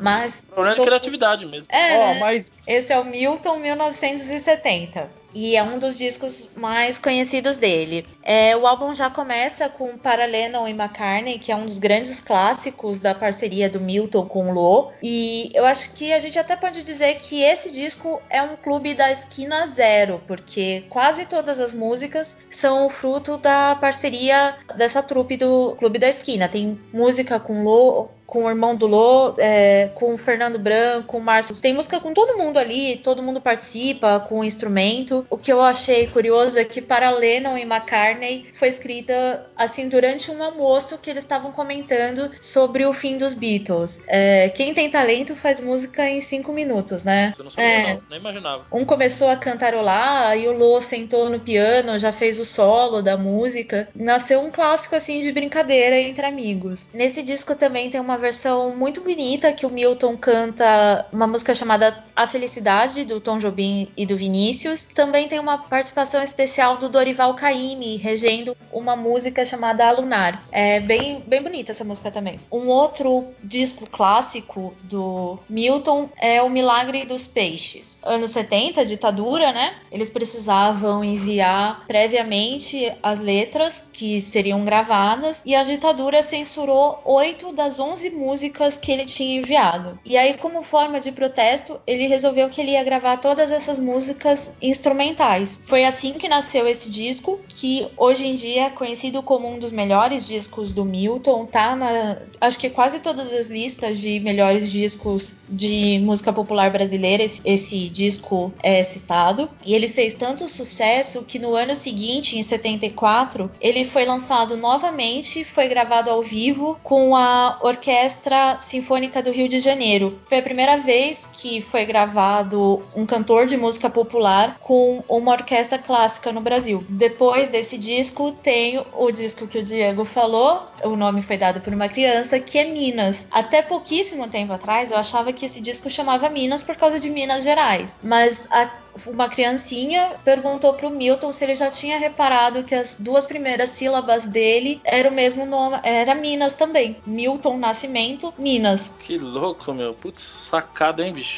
Mas. 0.01 0.43
Problema 0.49 0.75
de 0.75 0.81
criatividade 0.81 1.45
mesmo. 1.45 1.67
É, 1.69 1.97
oh, 1.97 2.19
mas... 2.19 2.51
Esse 2.67 2.91
é 2.91 2.99
o 2.99 3.05
Milton 3.05 3.57
1970 3.57 5.21
e 5.33 5.55
é 5.55 5.63
um 5.63 5.79
dos 5.79 5.97
discos 5.97 6.49
mais 6.55 6.99
conhecidos 6.99 7.57
dele. 7.57 8.05
É, 8.23 8.55
o 8.55 8.67
álbum 8.67 8.93
já 8.93 9.09
começa 9.09 9.69
com 9.69 9.97
Para 9.97 10.25
Lennon 10.25 10.67
e 10.67 10.71
McCartney, 10.71 11.39
que 11.39 11.51
é 11.51 11.55
um 11.55 11.65
dos 11.65 11.79
grandes 11.79 12.21
clássicos 12.21 12.99
da 12.99 13.15
parceria 13.15 13.69
do 13.69 13.79
Milton 13.79 14.25
com 14.25 14.49
o 14.49 14.53
Lo. 14.53 14.91
E 15.01 15.51
eu 15.53 15.65
acho 15.65 15.93
que 15.93 16.11
a 16.13 16.19
gente 16.19 16.37
até 16.37 16.55
pode 16.55 16.83
dizer 16.83 17.15
que 17.15 17.41
esse 17.41 17.71
disco 17.71 18.21
é 18.29 18.41
um 18.41 18.55
clube 18.55 18.93
da 18.93 19.11
esquina 19.11 19.65
zero, 19.65 20.21
porque 20.27 20.83
quase 20.89 21.25
todas 21.25 21.59
as 21.59 21.73
músicas 21.73 22.37
são 22.49 22.85
o 22.85 22.89
fruto 22.89 23.37
da 23.37 23.75
parceria 23.75 24.55
dessa 24.75 25.01
trupe 25.01 25.37
do 25.37 25.75
Clube 25.77 25.97
da 25.97 26.09
Esquina. 26.09 26.49
Tem 26.49 26.79
música 26.93 27.39
com 27.39 27.63
Lo, 27.63 28.09
com 28.31 28.45
o 28.45 28.49
irmão 28.49 28.73
do 28.73 28.87
Lô, 28.87 29.33
é, 29.37 29.89
com 29.93 30.13
o 30.13 30.17
Fernando 30.17 30.57
Branco, 30.57 31.07
com 31.07 31.17
o 31.17 31.21
Márcio. 31.21 31.53
Tem 31.57 31.73
música 31.73 31.99
com 31.99 32.13
todo 32.13 32.37
mundo 32.37 32.57
ali, 32.57 32.95
todo 32.95 33.21
mundo 33.21 33.41
participa 33.41 34.21
com 34.21 34.39
o 34.39 34.43
instrumento. 34.45 35.27
O 35.29 35.37
que 35.37 35.51
eu 35.51 35.61
achei 35.61 36.07
curioso 36.07 36.57
é 36.57 36.63
que 36.63 36.81
para 36.81 37.09
Lennon 37.09 37.57
e 37.57 37.63
McCartney 37.63 38.45
foi 38.53 38.69
escrita 38.69 39.45
assim 39.53 39.89
durante 39.89 40.31
um 40.31 40.41
almoço 40.41 40.97
que 40.97 41.09
eles 41.09 41.25
estavam 41.25 41.51
comentando 41.51 42.31
sobre 42.39 42.85
o 42.85 42.93
fim 42.93 43.17
dos 43.17 43.33
Beatles. 43.33 43.99
É, 44.07 44.47
quem 44.47 44.73
tem 44.73 44.89
talento 44.89 45.35
faz 45.35 45.59
música 45.59 46.07
em 46.07 46.21
cinco 46.21 46.53
minutos, 46.53 47.03
né? 47.03 47.33
Você 47.35 47.43
não 47.43 47.51
sabia, 47.51 47.65
é, 47.65 47.93
não, 47.95 48.01
nem 48.09 48.19
imaginava. 48.19 48.65
Um 48.71 48.85
começou 48.85 49.27
a 49.27 49.35
cantarolar, 49.35 50.27
aí 50.27 50.47
o 50.47 50.53
Lô 50.53 50.79
sentou 50.79 51.29
no 51.29 51.37
piano, 51.41 51.99
já 51.99 52.13
fez 52.13 52.39
o 52.39 52.45
solo 52.45 53.01
da 53.01 53.17
música. 53.17 53.89
Nasceu 53.93 54.39
um 54.39 54.49
clássico 54.49 54.95
assim 54.95 55.19
de 55.19 55.33
brincadeira 55.33 55.99
entre 55.99 56.25
amigos. 56.25 56.87
Nesse 56.93 57.21
disco 57.21 57.55
também 57.55 57.89
tem 57.89 57.99
uma 57.99 58.20
versão 58.21 58.75
muito 58.75 59.01
bonita 59.01 59.51
que 59.51 59.65
o 59.65 59.69
Milton 59.69 60.15
canta 60.15 61.05
uma 61.11 61.27
música 61.27 61.53
chamada 61.53 62.03
A 62.15 62.25
Felicidade, 62.27 63.03
do 63.03 63.19
Tom 63.19 63.37
Jobim 63.37 63.89
e 63.97 64.05
do 64.05 64.15
Vinícius. 64.15 64.85
Também 64.85 65.27
tem 65.27 65.39
uma 65.39 65.57
participação 65.57 66.23
especial 66.23 66.77
do 66.77 66.87
Dorival 66.87 67.33
Caymmi, 67.33 67.97
regendo 67.97 68.55
uma 68.71 68.95
música 68.95 69.43
chamada 69.45 69.85
A 69.85 69.91
Lunar. 69.91 70.43
É 70.51 70.79
bem, 70.79 71.23
bem 71.25 71.41
bonita 71.41 71.71
essa 71.71 71.83
música 71.83 72.11
também. 72.11 72.39
Um 72.51 72.67
outro 72.67 73.27
disco 73.43 73.89
clássico 73.89 74.73
do 74.83 75.39
Milton 75.49 76.09
é 76.17 76.41
O 76.41 76.49
Milagre 76.49 77.05
dos 77.05 77.25
Peixes. 77.25 77.99
Anos 78.03 78.31
70, 78.31 78.85
ditadura, 78.85 79.51
né? 79.51 79.75
Eles 79.91 80.09
precisavam 80.09 81.03
enviar 81.03 81.85
previamente 81.87 82.93
as 83.01 83.19
letras 83.19 83.89
que 83.91 84.21
seriam 84.21 84.63
gravadas 84.63 85.41
e 85.45 85.55
a 85.55 85.63
ditadura 85.63 86.21
censurou 86.21 87.01
oito 87.05 87.51
das 87.51 87.79
onze 87.79 88.10
músicas 88.11 88.77
que 88.77 88.91
ele 88.91 89.05
tinha 89.05 89.39
enviado. 89.39 89.99
E 90.05 90.17
aí, 90.17 90.35
como 90.35 90.61
forma 90.61 90.99
de 90.99 91.11
protesto, 91.11 91.79
ele 91.87 92.07
resolveu 92.07 92.49
que 92.49 92.61
ele 92.61 92.71
ia 92.71 92.83
gravar 92.83 93.17
todas 93.17 93.51
essas 93.51 93.79
músicas 93.79 94.53
instrumentais. 94.61 95.59
Foi 95.63 95.85
assim 95.85 96.13
que 96.13 96.27
nasceu 96.27 96.67
esse 96.67 96.89
disco, 96.89 97.39
que 97.47 97.87
hoje 97.97 98.27
em 98.27 98.33
dia 98.33 98.65
é 98.65 98.69
conhecido 98.69 99.23
como 99.23 99.47
um 99.47 99.59
dos 99.59 99.71
melhores 99.71 100.27
discos 100.27 100.71
do 100.71 100.85
Milton, 100.85 101.45
tá 101.45 101.75
na 101.75 102.17
acho 102.39 102.57
que 102.57 102.69
quase 102.69 102.99
todas 102.99 103.31
as 103.31 103.47
listas 103.47 103.99
de 103.99 104.19
melhores 104.19 104.71
discos 104.71 105.33
de 105.47 105.99
música 105.99 106.33
popular 106.33 106.71
brasileira, 106.71 107.23
esse, 107.23 107.41
esse 107.45 107.89
disco 107.89 108.51
é 108.63 108.83
citado. 108.83 109.49
E 109.65 109.75
ele 109.75 109.87
fez 109.87 110.13
tanto 110.15 110.49
sucesso 110.49 111.23
que 111.23 111.37
no 111.37 111.55
ano 111.55 111.75
seguinte, 111.75 112.37
em 112.37 112.43
74, 112.43 113.51
ele 113.61 113.85
foi 113.85 114.05
lançado 114.05 114.57
novamente, 114.57 115.43
foi 115.43 115.67
gravado 115.67 116.09
ao 116.09 116.21
vivo 116.21 116.79
com 116.83 117.15
a 117.15 117.59
orquestra 117.61 118.00
Orquestra 118.01 118.59
Sinfônica 118.59 119.21
do 119.21 119.31
Rio 119.31 119.47
de 119.47 119.59
Janeiro. 119.59 120.19
Foi 120.25 120.39
a 120.39 120.41
primeira 120.41 120.75
vez 120.75 121.29
que 121.41 121.59
foi 121.59 121.85
gravado 121.85 122.83
um 122.95 123.03
cantor 123.03 123.47
de 123.47 123.57
música 123.57 123.89
popular 123.89 124.59
com 124.59 125.03
uma 125.09 125.31
orquestra 125.31 125.79
clássica 125.79 126.31
no 126.31 126.39
Brasil. 126.39 126.85
Depois 126.87 127.49
desse 127.49 127.79
disco, 127.79 128.31
tem 128.31 128.79
o 128.93 129.11
disco 129.11 129.47
que 129.47 129.57
o 129.57 129.63
Diego 129.63 130.05
falou, 130.05 130.67
o 130.83 130.95
nome 130.95 131.23
foi 131.23 131.37
dado 131.37 131.59
por 131.59 131.73
uma 131.73 131.89
criança, 131.89 132.39
que 132.39 132.59
é 132.59 132.65
Minas. 132.65 133.25
Até 133.31 133.63
pouquíssimo 133.63 134.27
tempo 134.27 134.53
atrás, 134.53 134.91
eu 134.91 134.97
achava 134.97 135.33
que 135.33 135.45
esse 135.45 135.59
disco 135.59 135.89
chamava 135.89 136.29
Minas 136.29 136.61
por 136.61 136.75
causa 136.75 136.99
de 136.99 137.09
Minas 137.09 137.43
Gerais, 137.43 137.99
mas 138.03 138.47
a 138.51 138.69
uma 139.07 139.29
criancinha 139.29 140.15
perguntou 140.23 140.73
pro 140.73 140.89
Milton 140.89 141.31
se 141.31 141.43
ele 141.43 141.55
já 141.55 141.69
tinha 141.69 141.97
reparado 141.97 142.63
que 142.63 142.75
as 142.75 142.99
duas 142.99 143.25
primeiras 143.25 143.69
sílabas 143.69 144.27
dele 144.27 144.81
era 144.83 145.09
o 145.09 145.13
mesmo 145.13 145.45
nome, 145.45 145.77
era 145.83 146.13
Minas 146.13 146.53
também. 146.53 146.97
Milton 147.05 147.57
Nascimento, 147.57 148.33
Minas. 148.37 148.93
Que 148.99 149.17
louco, 149.17 149.73
meu. 149.73 149.93
Putz, 149.93 150.21
sacada, 150.21 151.05
hein, 151.05 151.13
bicho? 151.13 151.30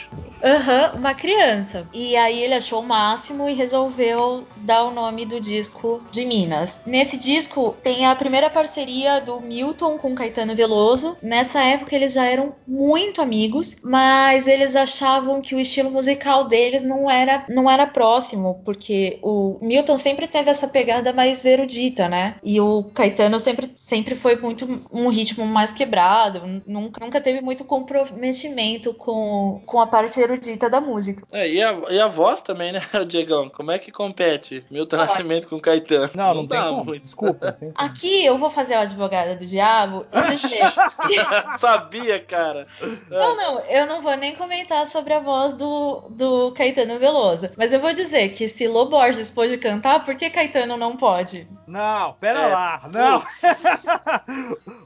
Aham, 0.43 0.91
uhum, 0.91 0.99
uma 0.99 1.13
criança. 1.13 1.87
E 1.93 2.17
aí 2.17 2.43
ele 2.43 2.53
achou 2.53 2.81
o 2.81 2.85
máximo 2.85 3.47
e 3.47 3.53
resolveu 3.53 4.45
dar 4.57 4.83
o 4.83 4.91
nome 4.91 5.25
do 5.25 5.39
disco 5.39 6.01
de 6.11 6.25
Minas. 6.25 6.81
Nesse 6.85 7.17
disco 7.17 7.75
tem 7.81 8.05
a 8.05 8.15
primeira 8.15 8.49
parceria 8.49 9.21
do 9.21 9.39
Milton 9.39 9.97
com 9.97 10.13
Caetano 10.13 10.53
Veloso. 10.53 11.15
Nessa 11.21 11.63
época 11.63 11.95
eles 11.95 12.11
já 12.13 12.25
eram 12.25 12.53
muito 12.67 13.21
amigos, 13.21 13.77
mas 13.83 14.45
eles 14.45 14.75
achavam 14.75 15.41
que 15.41 15.55
o 15.55 15.59
estilo 15.59 15.89
musical 15.89 16.45
deles 16.45 16.83
não 16.83 17.09
era 17.09 17.45
não 17.47 17.69
era 17.69 17.87
próximo, 17.87 18.61
porque 18.65 19.19
o 19.21 19.57
Milton 19.61 19.97
sempre 19.97 20.27
teve 20.27 20.49
essa 20.49 20.67
pegada 20.67 21.13
mais 21.13 21.45
erudita, 21.45 22.09
né? 22.09 22.35
E 22.43 22.59
o 22.59 22.83
Caetano 22.93 23.39
sempre, 23.39 23.71
sempre 23.75 24.15
foi 24.15 24.35
muito 24.35 24.81
um 24.91 25.07
ritmo 25.07 25.45
mais 25.45 25.71
quebrado, 25.71 26.61
nunca, 26.67 27.03
nunca 27.03 27.21
teve 27.21 27.41
muito 27.41 27.63
comprometimento 27.63 28.93
com, 28.93 29.61
com 29.65 29.79
a 29.83 29.87
parte 29.87 30.19
erudita 30.19 30.69
da 30.69 30.81
música. 30.81 31.25
É, 31.31 31.47
e 31.47 31.61
a, 31.61 31.79
e 31.89 31.99
a 31.99 32.07
voz 32.07 32.41
também, 32.41 32.71
né, 32.71 32.81
Diegão? 33.07 33.49
Como 33.49 33.71
é 33.71 33.77
que 33.77 33.91
compete 33.91 34.65
Milton 34.69 34.97
Nascimento 34.97 35.47
com 35.47 35.59
Caetano? 35.59 36.09
Não, 36.15 36.27
não, 36.27 36.33
não 36.35 36.45
dá 36.45 36.71
muito. 36.71 37.03
Desculpa. 37.03 37.57
Aqui 37.75 38.25
eu 38.25 38.37
vou 38.37 38.49
fazer 38.49 38.75
o 38.75 38.79
advogada 38.79 39.35
do 39.35 39.45
diabo 39.45 40.05
e 40.11 40.35
dizer. 40.35 40.63
Sabia, 41.59 42.19
cara. 42.19 42.67
Não, 43.09 43.35
não, 43.35 43.59
eu 43.61 43.85
não 43.85 44.01
vou 44.01 44.15
nem 44.15 44.35
comentar 44.35 44.85
sobre 44.87 45.13
a 45.13 45.19
voz 45.19 45.53
do, 45.53 46.05
do 46.09 46.51
Caetano 46.53 46.99
Veloso. 46.99 47.49
Mas 47.57 47.73
eu 47.73 47.79
vou 47.79 47.93
dizer 47.93 48.29
que 48.29 48.47
se 48.47 48.67
Lô 48.67 48.85
Borges 48.85 49.29
pôde 49.29 49.57
cantar, 49.57 50.03
por 50.03 50.15
que 50.15 50.29
Caetano 50.29 50.77
não 50.77 50.95
pode? 50.97 51.47
Não, 51.67 52.13
pera 52.13 52.39
é. 52.39 52.47
lá. 52.47 52.89
Não. 52.91 53.25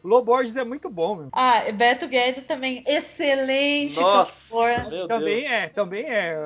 Lô 0.03 0.21
Borges 0.27 0.55
é 0.55 0.63
muito 0.63 0.89
bom, 0.89 1.15
meu. 1.15 1.29
Ah, 1.31 1.63
Beto 1.73 2.07
Guedes 2.07 2.45
também, 2.45 2.83
excelente 2.87 3.99
Nossa, 3.99 4.31
cantor. 4.31 4.86
Também 5.07 5.41
Deus. 5.41 5.51
é, 5.51 5.67
também 5.67 6.05
é. 6.05 6.37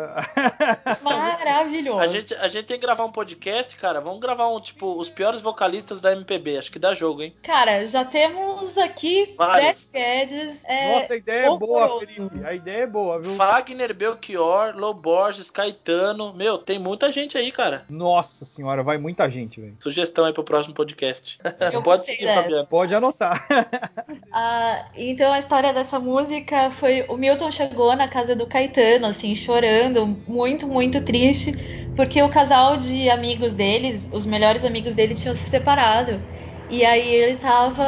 Maravilhoso. 1.01 1.99
A 1.99 2.07
gente, 2.07 2.33
a 2.35 2.47
gente 2.47 2.65
tem 2.65 2.79
que 2.79 2.85
gravar 2.85 3.05
um 3.05 3.11
podcast, 3.11 3.75
cara. 3.75 4.01
Vamos 4.01 4.19
gravar 4.19 4.47
um, 4.49 4.59
tipo, 4.59 4.97
os 4.97 5.09
piores 5.09 5.41
vocalistas 5.41 6.01
da 6.01 6.11
MPB. 6.11 6.57
Acho 6.57 6.71
que 6.71 6.79
dá 6.79 6.93
jogo, 6.95 7.21
hein? 7.21 7.35
Cara, 7.43 7.85
já 7.85 8.05
temos 8.05 8.77
aqui 8.77 9.35
Beto 9.37 9.79
Guedes. 9.93 10.63
É, 10.65 10.99
Nossa, 10.99 11.13
a 11.13 11.17
ideia 11.17 11.45
é 11.45 11.57
boa, 11.57 11.99
Felipe. 12.05 12.45
A 12.45 12.53
ideia 12.53 12.83
é 12.83 12.87
boa, 12.87 13.19
viu? 13.19 13.35
Fagner, 13.35 13.93
Belchior, 13.93 14.75
Lô 14.75 14.93
Borges, 14.93 15.49
Caetano. 15.51 16.33
Meu, 16.33 16.57
tem 16.57 16.79
muita 16.79 17.11
gente 17.11 17.37
aí, 17.37 17.51
cara. 17.51 17.85
Nossa 17.89 18.45
senhora, 18.45 18.83
vai 18.83 18.97
muita 18.97 19.29
gente, 19.29 19.59
velho. 19.59 19.75
Sugestão 19.79 20.25
aí 20.25 20.33
pro 20.33 20.43
próximo 20.43 20.73
podcast. 20.73 21.39
Pode 21.83 22.05
seguir, 22.05 22.25
dessa. 22.25 22.41
Fabiano. 22.41 22.67
Pode 22.67 22.95
anotar. 22.95 23.45
ah, 24.31 24.85
então 24.95 25.31
a 25.31 25.39
história 25.39 25.73
dessa 25.73 25.99
música 25.99 26.71
foi. 26.71 27.05
O 27.07 27.17
Milton 27.17 27.51
chegou 27.51 27.95
na 27.95 28.07
casa 28.07 28.30
do 28.35 28.45
Caetano, 28.45 29.07
assim, 29.07 29.35
chorando, 29.35 30.05
muito, 30.27 30.67
muito 30.67 31.01
triste, 31.03 31.53
porque 31.95 32.21
o 32.21 32.29
casal 32.29 32.77
de 32.77 33.09
amigos 33.09 33.53
deles, 33.53 34.09
os 34.11 34.25
melhores 34.25 34.63
amigos 34.63 34.93
dele, 34.93 35.15
tinham 35.15 35.35
se 35.35 35.49
separado. 35.49 36.21
E 36.71 36.85
aí 36.85 37.13
ele 37.13 37.35
tava 37.35 37.83